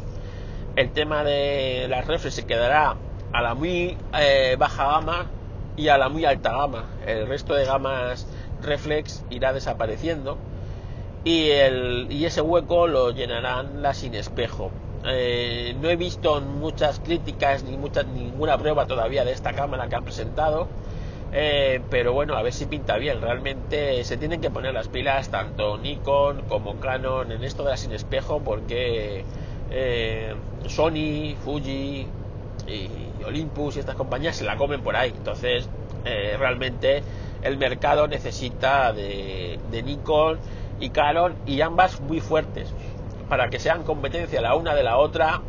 El 0.76 0.92
tema 0.92 1.24
de 1.24 1.86
las 1.90 2.08
reflex 2.08 2.34
se 2.34 2.48
quedará 2.48 2.96
a 3.32 3.42
la 3.44 3.54
muy 3.54 3.98
eh, 4.18 4.56
baja 4.58 4.88
gama 4.88 5.28
y 5.78 5.90
a 5.90 6.00
la 6.00 6.10
muy 6.10 6.26
alta 6.26 6.54
gama. 6.54 6.86
El 7.06 7.28
resto 7.28 7.54
de 7.54 7.66
gamas 7.66 8.26
reflex 8.64 9.24
irá 9.30 9.54
desapareciendo 9.54 10.40
y, 11.24 11.52
y 12.10 12.26
ese 12.26 12.42
hueco 12.42 12.88
lo 12.88 13.12
llenarán 13.12 13.84
las 13.84 13.98
sin 13.98 14.16
espejo. 14.16 14.72
Eh, 15.06 15.76
no 15.80 15.90
he 15.90 15.96
visto 15.96 16.42
muchas 16.42 17.00
críticas 17.00 17.64
ni 17.64 17.78
ninguna 17.78 18.58
prueba 18.58 18.86
todavía 18.86 19.24
de 19.24 19.32
esta 19.32 19.54
cámara 19.54 19.88
que 19.88 19.96
han 19.96 20.04
presentado, 20.04 20.68
eh, 21.32 21.80
pero 21.90 22.12
bueno, 22.12 22.36
a 22.36 22.42
ver 22.42 22.54
si 22.54 22.66
pinta 22.66 22.98
bien. 22.98 23.22
Realmente 23.22 24.04
se 24.04 24.18
tienen 24.18 24.42
que 24.42 24.50
poner 24.50 24.74
las 24.74 24.90
pilas 24.90 25.30
tanto 25.30 25.78
Nikon 25.78 26.42
como 26.50 26.80
Canon 26.80 27.32
en 27.32 27.44
esto 27.44 27.64
de 27.64 27.72
la 27.72 27.78
sin 27.78 27.94
espejo 27.94 28.42
porque 28.42 29.24
eh, 29.72 30.36
Sony, 30.68 31.36
Fuji 31.44 32.08
y 32.68 33.24
Olympus 33.26 33.78
y 33.78 33.80
estas 33.80 33.96
compañías 33.96 34.36
se 34.36 34.44
la 34.44 34.58
comen 34.58 34.82
por 34.82 34.96
ahí. 34.96 35.14
Entonces, 35.16 35.68
realmente 36.04 37.04
el 37.42 37.58
mercado 37.58 38.08
necesita 38.08 38.92
de 38.92 39.82
Nikon 39.84 40.40
y 40.80 40.90
Canon 40.90 41.36
y 41.46 41.62
ambas 41.62 42.02
muy 42.02 42.20
fuertes 42.20 42.74
para 43.30 43.50
que 43.50 43.60
sean 43.60 43.84
competencia 43.84 44.42
la 44.42 44.56
una 44.56 44.74
de 44.74 44.84
la 44.84 44.98
otra 44.98 45.42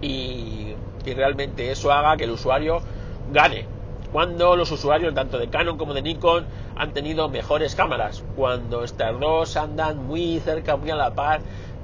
y, 0.00 0.74
realmente 1.04 1.70
eso 1.70 1.92
haga 1.92 2.16
que 2.16 2.24
el 2.24 2.30
usuario 2.30 2.80
gane. 3.32 3.66
Cuando 4.12 4.56
los 4.56 4.70
usuarios 4.70 5.14
tanto 5.14 5.38
de 5.38 5.48
Canon 5.48 5.76
como 5.78 5.94
de 5.94 6.02
Nikon 6.02 6.46
han 6.76 6.92
tenido 6.92 7.28
mejores 7.28 7.74
cámaras, 7.74 8.24
cuando 8.36 8.84
estas 8.84 9.18
dos 9.18 9.56
andan 9.56 10.06
muy 10.06 10.38
cerca, 10.40 10.76
muy 10.76 10.90
a 10.90 10.96
la 10.96 11.14
par 11.14 11.40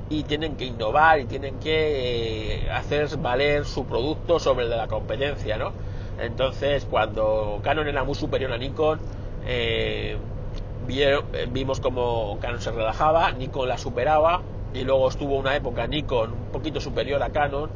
y 0.08 0.22
tienen 0.22 0.56
que 0.56 0.66
innovar 0.66 1.20
y 1.20 1.24
tienen 1.24 1.58
que 1.58 2.64
eh, 2.64 2.70
hacer 2.70 3.16
valer 3.18 3.64
su 3.64 3.86
producto 3.86 4.38
sobre 4.38 4.64
el 4.64 4.70
de 4.70 4.76
la 4.76 4.88
competencia, 4.88 5.58
¿no? 5.58 5.72
Entonces, 6.20 6.86
cuando 6.88 7.60
Canon 7.62 7.88
era 7.88 8.04
muy 8.04 8.14
superior 8.14 8.52
a 8.52 8.58
Nikon, 8.58 9.00
eh, 9.46 10.16
eh, 10.88 11.48
vimos 11.50 11.80
como 11.80 12.38
Canon 12.40 12.60
se 12.60 12.70
relajaba, 12.70 13.32
Nikon 13.32 13.68
la 13.68 13.78
superaba 13.78 14.42
y 14.74 14.84
luego 14.84 15.08
estuvo 15.08 15.36
una 15.36 15.56
época 15.56 15.86
Nikon 15.86 16.32
un 16.32 16.52
poquito 16.52 16.80
superior 16.80 17.22
a 17.22 17.30
Canon 17.30 17.70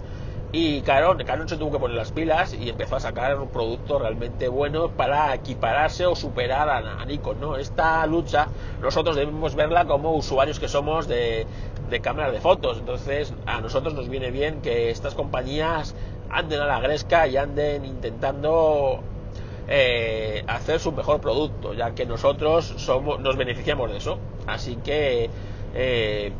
y 0.55 0.83
Canon, 0.83 1.17
Canon 1.25 1.49
se 1.49 1.57
tuvo 1.57 1.73
que 1.73 1.79
poner 1.79 1.97
las 1.97 2.13
pilas 2.13 2.53
y 2.53 2.69
empezó 2.69 2.97
a 2.97 3.01
sacar 3.01 3.43
productos 3.47 4.03
realmente 4.03 4.49
buenos 4.49 4.91
para 4.91 5.35
equipararse 5.35 6.05
o 6.05 6.15
superar 6.15 6.69
a, 6.69 7.05
Nikon. 7.07 7.41
¿no? 7.41 7.57
Esta 7.57 8.05
lucha 8.07 8.49
nosotros 8.83 9.17
debemos 9.17 9.55
verla 9.55 9.87
como 9.87 10.13
usuarios 10.13 10.61
que 10.61 10.69
somos 10.69 11.09
de, 11.09 11.47
de 11.89 12.01
cámaras 12.01 12.33
de 12.33 12.41
fotos. 12.41 12.79
Entonces 12.79 13.33
a 13.47 13.63
nosotros 13.63 13.95
nos 13.95 14.11
viene 14.11 14.31
bien 14.31 14.61
que 14.61 14.91
estas 14.91 15.15
compañías 15.15 15.95
anden 16.29 16.61
a 16.61 16.67
la 16.67 16.81
gresca 16.81 17.27
y 17.27 17.39
anden 17.39 17.87
intentando 17.87 19.01
eh, 19.69 20.45
hacer 20.47 20.81
su 20.81 20.93
mejor 20.93 21.23
producto, 21.23 21.73
ya 21.73 21.95
que 21.95 22.05
nosotros 22.05 22.75
somos, 22.77 23.21
nos 23.21 23.39
beneficiamos 23.39 23.91
de 23.91 23.97
eso. 23.97 24.19
Así 24.47 24.77
que 24.77 25.31
eh, 25.75 26.33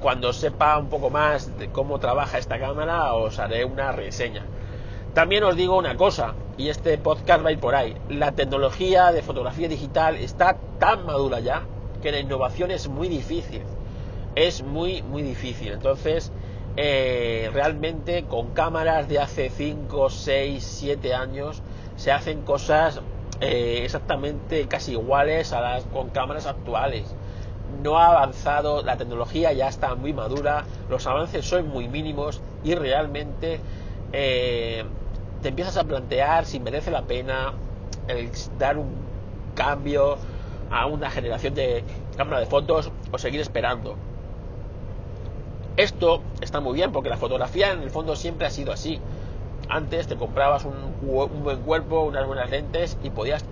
cuando 0.00 0.32
sepa 0.32 0.78
un 0.78 0.88
poco 0.88 1.10
más 1.10 1.58
de 1.58 1.68
cómo 1.68 1.98
trabaja 1.98 2.38
esta 2.38 2.58
cámara, 2.58 3.12
os 3.14 3.38
haré 3.38 3.64
una 3.64 3.92
reseña. 3.92 4.42
También 5.14 5.44
os 5.44 5.56
digo 5.56 5.76
una 5.76 5.96
cosa, 5.96 6.34
y 6.56 6.68
este 6.68 6.96
podcast 6.98 7.44
va 7.44 7.48
a 7.48 7.52
ir 7.52 7.58
por 7.58 7.74
ahí. 7.74 7.96
La 8.08 8.32
tecnología 8.32 9.12
de 9.12 9.22
fotografía 9.22 9.68
digital 9.68 10.16
está 10.16 10.56
tan 10.78 11.04
madura 11.04 11.40
ya 11.40 11.62
que 12.02 12.12
la 12.12 12.20
innovación 12.20 12.70
es 12.70 12.88
muy 12.88 13.08
difícil. 13.08 13.62
Es 14.34 14.62
muy, 14.62 15.02
muy 15.02 15.22
difícil. 15.22 15.72
Entonces, 15.72 16.32
eh, 16.76 17.50
realmente 17.52 18.24
con 18.24 18.50
cámaras 18.50 19.08
de 19.08 19.18
hace 19.18 19.50
5, 19.50 20.10
6, 20.10 20.64
7 20.64 21.14
años, 21.14 21.62
se 21.96 22.12
hacen 22.12 22.42
cosas 22.42 23.00
eh, 23.40 23.80
exactamente 23.84 24.68
casi 24.68 24.92
iguales 24.92 25.52
a 25.52 25.60
las 25.60 25.84
con 25.84 26.10
cámaras 26.10 26.46
actuales. 26.46 27.14
No 27.82 27.98
ha 27.98 28.08
avanzado, 28.08 28.82
la 28.82 28.96
tecnología 28.96 29.52
ya 29.52 29.68
está 29.68 29.94
muy 29.94 30.12
madura, 30.12 30.64
los 30.88 31.06
avances 31.06 31.46
son 31.46 31.68
muy 31.68 31.88
mínimos 31.88 32.40
y 32.62 32.74
realmente 32.74 33.60
eh, 34.12 34.84
te 35.42 35.48
empiezas 35.48 35.76
a 35.76 35.84
plantear 35.84 36.44
si 36.44 36.60
merece 36.60 36.90
la 36.90 37.02
pena 37.02 37.52
dar 38.58 38.76
un 38.76 38.90
cambio 39.54 40.18
a 40.70 40.86
una 40.86 41.10
generación 41.10 41.54
de 41.54 41.84
cámara 42.16 42.40
de 42.40 42.46
fotos 42.46 42.90
o 43.12 43.18
seguir 43.18 43.40
esperando. 43.40 43.96
Esto 45.76 46.22
está 46.40 46.60
muy 46.60 46.74
bien 46.74 46.92
porque 46.92 47.08
la 47.08 47.16
fotografía 47.16 47.72
en 47.72 47.82
el 47.82 47.90
fondo 47.90 48.16
siempre 48.16 48.46
ha 48.46 48.50
sido 48.50 48.72
así 48.72 49.00
antes 49.70 50.08
te 50.08 50.16
comprabas 50.16 50.64
un, 50.64 50.74
buen 51.44 51.60
cuerpo, 51.60 52.02
unas 52.02 52.26
buenas 52.26 52.50
lentes 52.50 52.98
y 53.04 53.10
podías 53.10 53.44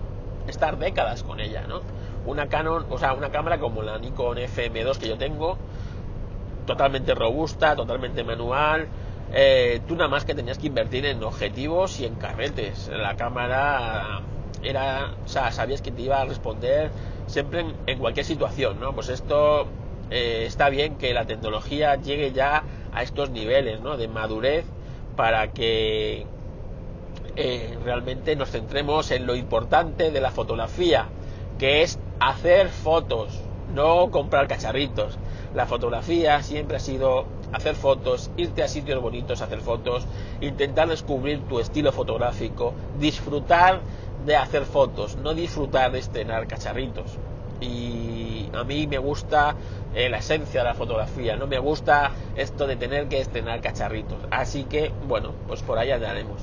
estar 0.48 0.76
décadas 0.78 1.22
con 1.22 1.40
ella, 1.40 1.64
¿no? 1.68 1.80
Una 2.28 2.46
Canon, 2.46 2.84
o 2.90 2.98
sea, 2.98 3.14
una 3.14 3.30
cámara 3.30 3.58
como 3.58 3.82
la 3.82 3.98
Nikon 3.98 4.36
FM2 4.36 4.98
que 4.98 5.08
yo 5.08 5.16
tengo, 5.16 5.56
totalmente 6.66 7.14
robusta, 7.14 7.74
totalmente 7.74 8.22
manual. 8.22 8.86
Eh, 9.32 9.80
tú 9.88 9.96
nada 9.96 10.08
más 10.08 10.26
que 10.26 10.34
tenías 10.34 10.58
que 10.58 10.66
invertir 10.66 11.06
en 11.06 11.22
objetivos 11.24 11.98
y 12.00 12.04
en 12.04 12.16
carretes. 12.16 12.88
La 12.88 13.16
cámara 13.16 14.20
era, 14.62 15.12
o 15.24 15.28
sea, 15.28 15.52
sabías 15.52 15.80
que 15.80 15.90
te 15.90 16.02
iba 16.02 16.20
a 16.20 16.26
responder 16.26 16.90
siempre 17.26 17.64
en, 17.86 17.98
cualquier 17.98 18.26
situación, 18.26 18.78
¿no? 18.78 18.92
Pues 18.92 19.08
esto 19.08 19.66
eh, 20.10 20.44
está 20.46 20.68
bien 20.68 20.96
que 20.96 21.14
la 21.14 21.24
tecnología 21.24 21.94
llegue 21.96 22.32
ya 22.32 22.62
a 22.92 23.02
estos 23.02 23.30
niveles, 23.30 23.80
¿no? 23.80 23.96
De 23.96 24.06
madurez 24.06 24.66
para 25.16 25.48
que 25.48 26.26
eh, 27.36 27.78
realmente 27.82 28.36
nos 28.36 28.50
centremos 28.50 29.10
en 29.12 29.26
lo 29.26 29.34
importante 29.34 30.10
de 30.10 30.20
la 30.20 30.30
fotografía, 30.30 31.06
que 31.58 31.82
es 31.82 31.98
hacer 32.20 32.68
fotos, 32.68 33.40
no 33.74 34.10
comprar 34.10 34.48
cacharritos. 34.48 35.18
La 35.54 35.66
fotografía 35.66 36.42
siempre 36.42 36.76
ha 36.76 36.80
sido 36.80 37.26
hacer 37.52 37.74
fotos, 37.74 38.30
irte 38.36 38.62
a 38.62 38.68
sitios 38.68 39.00
bonitos 39.00 39.40
hacer 39.40 39.60
fotos, 39.60 40.06
intentar 40.40 40.88
descubrir 40.88 41.40
tu 41.48 41.60
estilo 41.60 41.92
fotográfico, 41.92 42.74
disfrutar 42.98 43.80
de 44.26 44.36
hacer 44.36 44.64
fotos, 44.64 45.16
no 45.16 45.34
disfrutar 45.34 45.92
de 45.92 46.00
estrenar 46.00 46.46
cacharritos. 46.46 47.18
Y 47.60 48.48
a 48.52 48.62
mí 48.64 48.86
me 48.86 48.98
gusta 48.98 49.56
eh, 49.94 50.08
la 50.08 50.18
esencia 50.18 50.60
de 50.60 50.68
la 50.68 50.74
fotografía, 50.74 51.36
no 51.36 51.46
me 51.46 51.58
gusta 51.58 52.12
esto 52.36 52.66
de 52.66 52.76
tener 52.76 53.08
que 53.08 53.20
estrenar 53.20 53.60
cacharritos. 53.60 54.18
Así 54.30 54.64
que, 54.64 54.92
bueno, 55.08 55.32
pues 55.46 55.62
por 55.62 55.78
ahí 55.78 55.90
andaremos. 55.90 56.42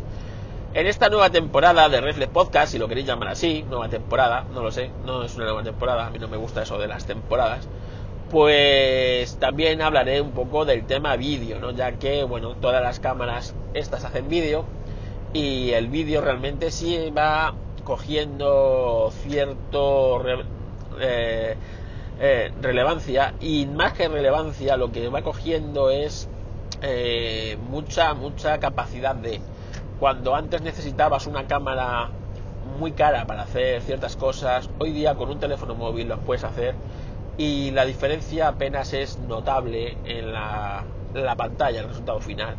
En 0.75 0.87
esta 0.87 1.07
nueva 1.07 1.29
temporada 1.29 1.87
de 1.87 2.01
Reflex 2.01 2.29
Podcast, 2.33 2.73
si 2.73 2.77
lo 2.77 2.89
queréis 2.89 3.07
llamar 3.07 3.29
así, 3.29 3.63
nueva 3.69 3.87
temporada, 3.87 4.45
no 4.53 4.61
lo 4.61 4.73
sé, 4.73 4.91
no 5.05 5.23
es 5.23 5.33
una 5.37 5.45
nueva 5.45 5.63
temporada, 5.63 6.05
a 6.05 6.09
mí 6.09 6.19
no 6.19 6.27
me 6.27 6.35
gusta 6.35 6.63
eso 6.63 6.77
de 6.77 6.89
las 6.89 7.05
temporadas, 7.05 7.65
pues 8.29 9.37
también 9.39 9.81
hablaré 9.81 10.19
un 10.19 10.31
poco 10.31 10.65
del 10.65 10.85
tema 10.85 11.15
vídeo, 11.15 11.61
¿no? 11.61 11.71
Ya 11.71 11.93
que, 11.93 12.25
bueno, 12.25 12.55
todas 12.55 12.83
las 12.83 12.99
cámaras 12.99 13.55
estas 13.73 14.03
hacen 14.03 14.27
vídeo 14.27 14.65
y 15.31 15.71
el 15.71 15.87
vídeo 15.87 16.19
realmente 16.19 16.69
sí 16.71 17.09
va 17.17 17.53
cogiendo 17.85 19.13
cierto 19.23 20.21
eh, 20.99 21.55
eh, 22.19 22.51
relevancia 22.61 23.33
y 23.39 23.65
más 23.65 23.93
que 23.93 24.09
relevancia 24.09 24.75
lo 24.75 24.91
que 24.91 25.07
va 25.07 25.21
cogiendo 25.21 25.89
es 25.89 26.27
eh, 26.81 27.57
mucha 27.69 28.13
mucha 28.13 28.59
capacidad 28.59 29.15
de 29.15 29.39
cuando 29.99 30.35
antes 30.35 30.61
necesitabas 30.61 31.27
una 31.27 31.47
cámara 31.47 32.09
muy 32.79 32.91
cara 32.91 33.25
para 33.25 33.43
hacer 33.43 33.81
ciertas 33.81 34.15
cosas, 34.15 34.69
hoy 34.79 34.91
día 34.91 35.15
con 35.15 35.29
un 35.29 35.39
teléfono 35.39 35.75
móvil 35.75 36.09
lo 36.09 36.17
puedes 36.19 36.43
hacer 36.43 36.75
y 37.37 37.71
la 37.71 37.85
diferencia 37.85 38.47
apenas 38.47 38.93
es 38.93 39.19
notable 39.19 39.97
en 40.05 40.31
la, 40.31 40.83
pantalla, 41.37 41.81
el 41.81 41.87
resultado 41.87 42.19
final. 42.19 42.55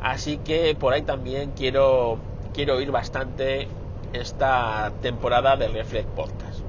Así 0.00 0.38
que 0.38 0.74
por 0.74 0.92
ahí 0.92 1.02
también 1.02 1.52
quiero, 1.56 2.18
quiero 2.54 2.80
ir 2.80 2.90
bastante 2.90 3.68
esta 4.12 4.92
temporada 5.02 5.56
de 5.56 5.68
Reflex 5.68 6.06
Podcast. 6.14 6.60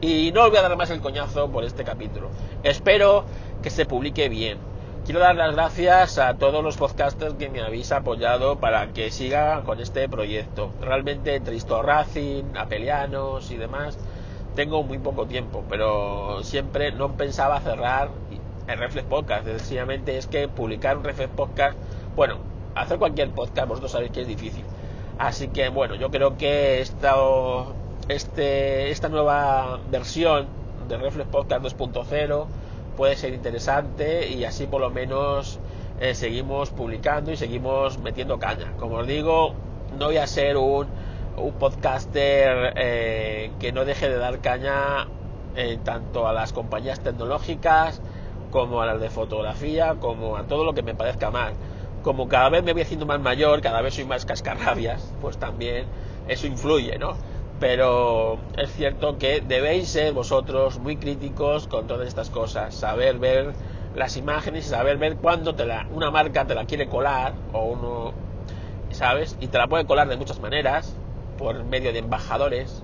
Y 0.00 0.30
no 0.32 0.44
os 0.44 0.50
voy 0.50 0.58
a 0.58 0.62
dar 0.62 0.76
más 0.76 0.90
el 0.90 1.00
coñazo 1.00 1.50
por 1.50 1.64
este 1.64 1.84
capítulo. 1.84 2.30
Espero 2.62 3.24
que 3.62 3.70
se 3.70 3.84
publique 3.84 4.28
bien 4.28 4.58
Quiero 5.04 5.20
dar 5.20 5.36
las 5.36 5.54
gracias 5.54 6.18
a 6.18 6.34
todos 6.34 6.62
los 6.62 6.76
podcasters 6.76 7.34
que 7.34 7.48
me 7.48 7.62
habéis 7.62 7.92
apoyado 7.92 8.58
para 8.58 8.92
que 8.92 9.10
siga 9.10 9.62
con 9.62 9.80
este 9.80 10.08
proyecto. 10.08 10.70
Realmente 10.82 11.34
entre 11.34 11.58
Racing, 11.82 12.44
Apelianos 12.56 13.50
y 13.50 13.56
demás, 13.56 13.98
tengo 14.54 14.82
muy 14.82 14.98
poco 14.98 15.26
tiempo, 15.26 15.64
pero 15.68 16.42
siempre 16.42 16.92
no 16.92 17.16
pensaba 17.16 17.60
cerrar 17.60 18.10
el 18.66 18.78
Reflex 18.78 19.06
Podcast. 19.08 19.46
Sencillamente 19.46 20.18
es 20.18 20.26
que 20.26 20.46
publicar 20.46 20.98
un 20.98 21.04
Reflex 21.04 21.30
Podcast, 21.30 21.76
bueno, 22.14 22.36
hacer 22.74 22.98
cualquier 22.98 23.30
podcast, 23.30 23.68
vosotros 23.68 23.92
sabéis 23.92 24.12
que 24.12 24.22
es 24.22 24.28
difícil. 24.28 24.64
Así 25.18 25.48
que 25.48 25.70
bueno, 25.70 25.94
yo 25.94 26.10
creo 26.10 26.36
que 26.36 26.80
esta, 26.80 27.14
este, 28.08 28.90
esta 28.90 29.08
nueva 29.08 29.80
versión 29.90 30.46
de 30.88 30.96
Reflex 30.98 31.28
Podcast 31.28 31.64
2.0 31.64 32.46
puede 32.98 33.14
ser 33.14 33.32
interesante 33.32 34.28
y 34.28 34.44
así 34.44 34.66
por 34.66 34.80
lo 34.80 34.90
menos 34.90 35.60
eh, 36.00 36.16
seguimos 36.16 36.70
publicando 36.70 37.30
y 37.30 37.36
seguimos 37.36 37.98
metiendo 37.98 38.40
caña. 38.40 38.72
Como 38.76 38.96
os 38.96 39.06
digo, 39.06 39.54
no 39.96 40.06
voy 40.06 40.16
a 40.16 40.26
ser 40.26 40.56
un, 40.56 40.88
un 41.36 41.52
podcaster 41.52 42.72
eh, 42.74 43.52
que 43.60 43.70
no 43.70 43.84
deje 43.84 44.08
de 44.08 44.18
dar 44.18 44.40
caña 44.40 45.06
tanto 45.84 46.28
a 46.28 46.32
las 46.32 46.52
compañías 46.52 47.00
tecnológicas 47.00 48.00
como 48.50 48.80
a 48.80 48.86
las 48.86 49.00
de 49.00 49.10
fotografía, 49.10 49.96
como 50.00 50.36
a 50.36 50.44
todo 50.44 50.64
lo 50.64 50.74
que 50.74 50.82
me 50.82 50.94
parezca 50.94 51.30
mal. 51.30 51.54
Como 52.02 52.28
cada 52.28 52.48
vez 52.48 52.64
me 52.64 52.72
voy 52.72 52.82
haciendo 52.82 53.06
más 53.06 53.20
mayor, 53.20 53.60
cada 53.60 53.80
vez 53.80 53.94
soy 53.94 54.04
más 54.04 54.24
cascarrabias, 54.24 55.12
pues 55.20 55.38
también 55.38 55.86
eso 56.26 56.46
influye, 56.46 56.98
¿no? 56.98 57.16
Pero 57.60 58.38
es 58.56 58.70
cierto 58.72 59.18
que 59.18 59.40
debéis 59.40 59.88
ser 59.88 60.12
vosotros 60.12 60.78
muy 60.78 60.96
críticos 60.96 61.66
con 61.66 61.86
todas 61.86 62.06
estas 62.06 62.30
cosas, 62.30 62.74
saber 62.74 63.18
ver 63.18 63.52
las 63.94 64.16
imágenes 64.16 64.66
y 64.66 64.68
saber 64.70 64.96
ver 64.98 65.16
cuándo 65.16 65.54
te 65.54 65.66
la, 65.66 65.86
una 65.90 66.10
marca 66.10 66.46
te 66.46 66.54
la 66.54 66.66
quiere 66.66 66.88
colar 66.88 67.34
o 67.52 67.64
uno, 67.64 68.12
¿sabes? 68.90 69.36
Y 69.40 69.48
te 69.48 69.58
la 69.58 69.66
puede 69.66 69.86
colar 69.86 70.08
de 70.08 70.16
muchas 70.16 70.38
maneras, 70.38 70.94
por 71.36 71.64
medio 71.64 71.92
de 71.92 71.98
embajadores, 71.98 72.82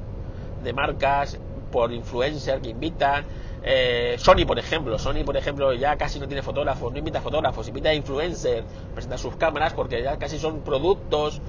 de 0.64 0.72
marcas, 0.72 1.38
por 1.70 1.92
influencers 1.92 2.60
que 2.60 2.70
invitan. 2.70 3.24
Eh, 3.62 4.16
Sony, 4.18 4.44
por 4.46 4.58
ejemplo, 4.58 4.98
Sony, 4.98 5.24
por 5.24 5.36
ejemplo, 5.36 5.72
ya 5.72 5.96
casi 5.96 6.18
no 6.18 6.26
tiene 6.26 6.42
fotógrafos, 6.42 6.92
no 6.92 6.98
invita 6.98 7.20
fotógrafos, 7.20 7.68
invita 7.68 7.90
a 7.90 7.94
influencers, 7.94 8.64
presenta 8.92 9.18
sus 9.18 9.36
cámaras 9.36 9.72
porque 9.72 10.02
ya 10.02 10.18
casi 10.18 10.38
son 10.38 10.62
productos, 10.62 11.40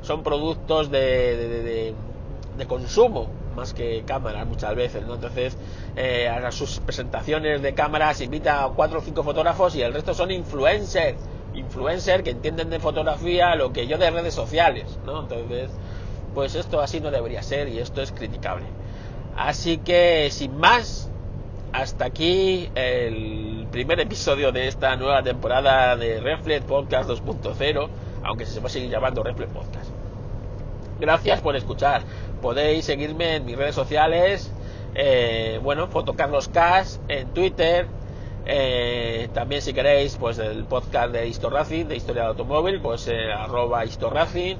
son 0.00 0.22
productos 0.22 0.90
de 0.90 1.94
consumo 2.66 3.28
más 3.58 3.74
que 3.74 4.04
cámaras 4.06 4.46
muchas 4.46 4.74
veces, 4.76 5.04
¿no? 5.04 5.14
Entonces, 5.14 5.56
eh, 5.96 6.28
a 6.28 6.50
sus 6.52 6.78
presentaciones 6.78 7.60
de 7.60 7.74
cámaras 7.74 8.20
invita 8.20 8.64
a 8.64 8.68
cuatro 8.68 9.00
o 9.00 9.02
cinco 9.02 9.24
fotógrafos 9.24 9.74
y 9.74 9.82
el 9.82 9.92
resto 9.92 10.14
son 10.14 10.30
influencers, 10.30 11.18
influencers 11.54 12.22
que 12.22 12.30
entienden 12.30 12.70
de 12.70 12.78
fotografía 12.78 13.56
lo 13.56 13.72
que 13.72 13.86
yo 13.86 13.98
de 13.98 14.10
redes 14.10 14.34
sociales, 14.34 14.98
¿no? 15.04 15.22
Entonces, 15.22 15.70
pues 16.34 16.54
esto 16.54 16.80
así 16.80 17.00
no 17.00 17.10
debería 17.10 17.42
ser 17.42 17.68
y 17.68 17.80
esto 17.80 18.00
es 18.00 18.12
criticable. 18.12 18.66
Así 19.36 19.78
que, 19.78 20.28
sin 20.30 20.56
más, 20.56 21.10
hasta 21.72 22.06
aquí 22.06 22.70
el 22.74 23.66
primer 23.70 24.00
episodio 24.00 24.52
de 24.52 24.68
esta 24.68 24.96
nueva 24.96 25.22
temporada 25.22 25.96
de 25.96 26.20
Reflex 26.20 26.64
Podcast 26.64 27.10
2.0, 27.10 27.88
aunque 28.24 28.46
se 28.46 28.60
va 28.60 28.66
a 28.66 28.70
seguir 28.70 28.90
llamando 28.90 29.22
Reflex 29.22 29.52
Podcast. 29.52 29.97
Gracias 31.00 31.40
por 31.40 31.56
escuchar. 31.56 32.02
Podéis 32.42 32.84
seguirme 32.84 33.36
en 33.36 33.44
mis 33.44 33.56
redes 33.56 33.74
sociales, 33.74 34.52
eh, 34.94 35.60
bueno, 35.62 35.88
Fotocarloscas 35.88 37.00
en 37.08 37.28
Twitter, 37.28 37.86
eh, 38.50 39.28
también 39.34 39.60
si 39.60 39.74
queréis, 39.74 40.16
pues 40.16 40.38
el 40.38 40.64
podcast 40.64 41.12
de 41.12 41.28
Historracing, 41.28 41.86
de 41.86 41.96
Historia 41.96 42.22
del 42.22 42.30
Automóvil, 42.30 42.80
pues 42.80 43.06
eh, 43.08 43.30
arroba 43.30 43.84
Historracing. 43.84 44.56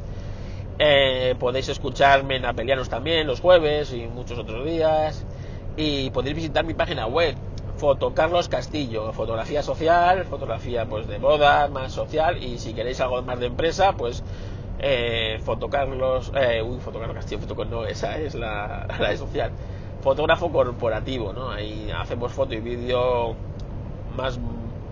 Eh, 0.78 1.34
podéis 1.38 1.70
escucharme 1.70 2.36
en 2.36 2.44
Apelianos 2.44 2.90
también 2.90 3.26
los 3.26 3.40
jueves 3.40 3.94
y 3.94 4.06
muchos 4.06 4.38
otros 4.38 4.66
días. 4.66 5.24
Y 5.78 6.10
podéis 6.10 6.36
visitar 6.36 6.66
mi 6.66 6.74
página 6.74 7.06
web, 7.06 7.34
Fotocarlos 7.78 8.48
Castillo, 8.50 9.12
fotografía 9.14 9.62
social, 9.62 10.26
fotografía 10.26 10.84
pues 10.84 11.08
de 11.08 11.16
boda, 11.16 11.68
más 11.68 11.92
social. 11.92 12.42
Y 12.42 12.58
si 12.58 12.74
queréis 12.74 13.00
algo 13.00 13.22
más 13.22 13.40
de 13.40 13.46
empresa, 13.46 13.94
pues 13.94 14.22
eh, 14.78 15.40
Fotocarlos, 15.44 16.32
eh, 16.34 16.62
uy, 16.62 16.78
Fotocarlos 16.80 17.16
Castillo, 17.16 17.40
Fotocarlos, 17.40 17.82
no, 17.82 17.86
esa 17.86 18.18
es 18.18 18.34
la, 18.34 18.86
la 18.98 19.16
social. 19.16 19.50
Fotógrafo 20.02 20.50
corporativo, 20.52 21.32
¿no? 21.32 21.50
Ahí 21.50 21.90
hacemos 21.96 22.32
foto 22.32 22.54
y 22.54 22.60
vídeo 22.60 23.34
más 24.16 24.38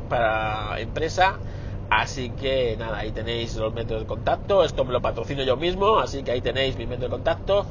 para 0.09 0.81
empresa. 0.81 1.38
Así 1.88 2.31
que 2.31 2.77
nada, 2.77 2.99
ahí 2.99 3.12
tenéis 3.12 3.57
los 3.57 3.72
métodos 3.72 4.03
de 4.03 4.09
contacto. 4.09 4.64
Esto 4.64 4.85
me 4.85 4.92
lo 4.92 5.01
patrocino 5.01 5.42
yo 5.44 5.57
mismo, 5.57 5.99
así 5.99 6.22
que 6.22 6.33
ahí 6.33 6.40
tenéis 6.40 6.77
mi 6.77 6.87
método 6.87 7.07
de 7.07 7.11
contacto. 7.11 7.66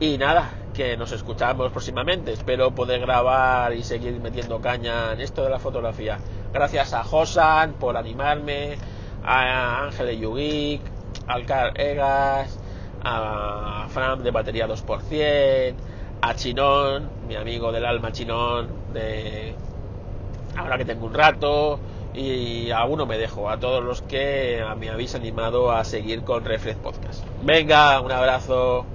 Y 0.00 0.18
nada, 0.18 0.50
que 0.74 0.96
nos 0.96 1.12
escuchamos 1.12 1.70
próximamente. 1.70 2.32
Espero 2.32 2.74
poder 2.74 3.00
grabar 3.00 3.72
y 3.72 3.84
seguir 3.84 4.18
metiendo 4.20 4.60
caña 4.60 5.12
en 5.12 5.20
esto 5.20 5.44
de 5.44 5.50
la 5.50 5.60
fotografía. 5.60 6.18
Gracias 6.52 6.92
a 6.92 7.04
Josan 7.04 7.74
por 7.74 7.96
animarme, 7.96 8.76
a 9.24 9.84
Ángel 9.84 10.18
Yugik, 10.18 10.80
Alcar 11.26 11.72
Egas, 11.80 12.58
a 13.02 13.86
Fram 13.88 14.22
de 14.22 14.30
batería 14.30 14.66
2%, 14.66 15.76
a 16.20 16.34
Chinón, 16.34 17.10
mi 17.26 17.34
amigo 17.34 17.72
del 17.72 17.84
alma 17.84 18.12
Chinón, 18.12 18.68
de 18.92 19.54
ahora 20.56 20.78
que 20.78 20.84
tengo 20.84 21.06
un 21.06 21.14
rato, 21.14 21.80
y 22.14 22.70
a 22.70 22.84
uno 22.84 23.06
me 23.06 23.18
dejo, 23.18 23.50
a 23.50 23.58
todos 23.58 23.82
los 23.82 24.02
que 24.02 24.62
me 24.78 24.90
habéis 24.90 25.14
animado 25.14 25.72
a 25.72 25.84
seguir 25.84 26.22
con 26.22 26.44
Reflex 26.44 26.76
Podcast. 26.78 27.24
Venga, 27.42 28.00
un 28.00 28.12
abrazo. 28.12 28.86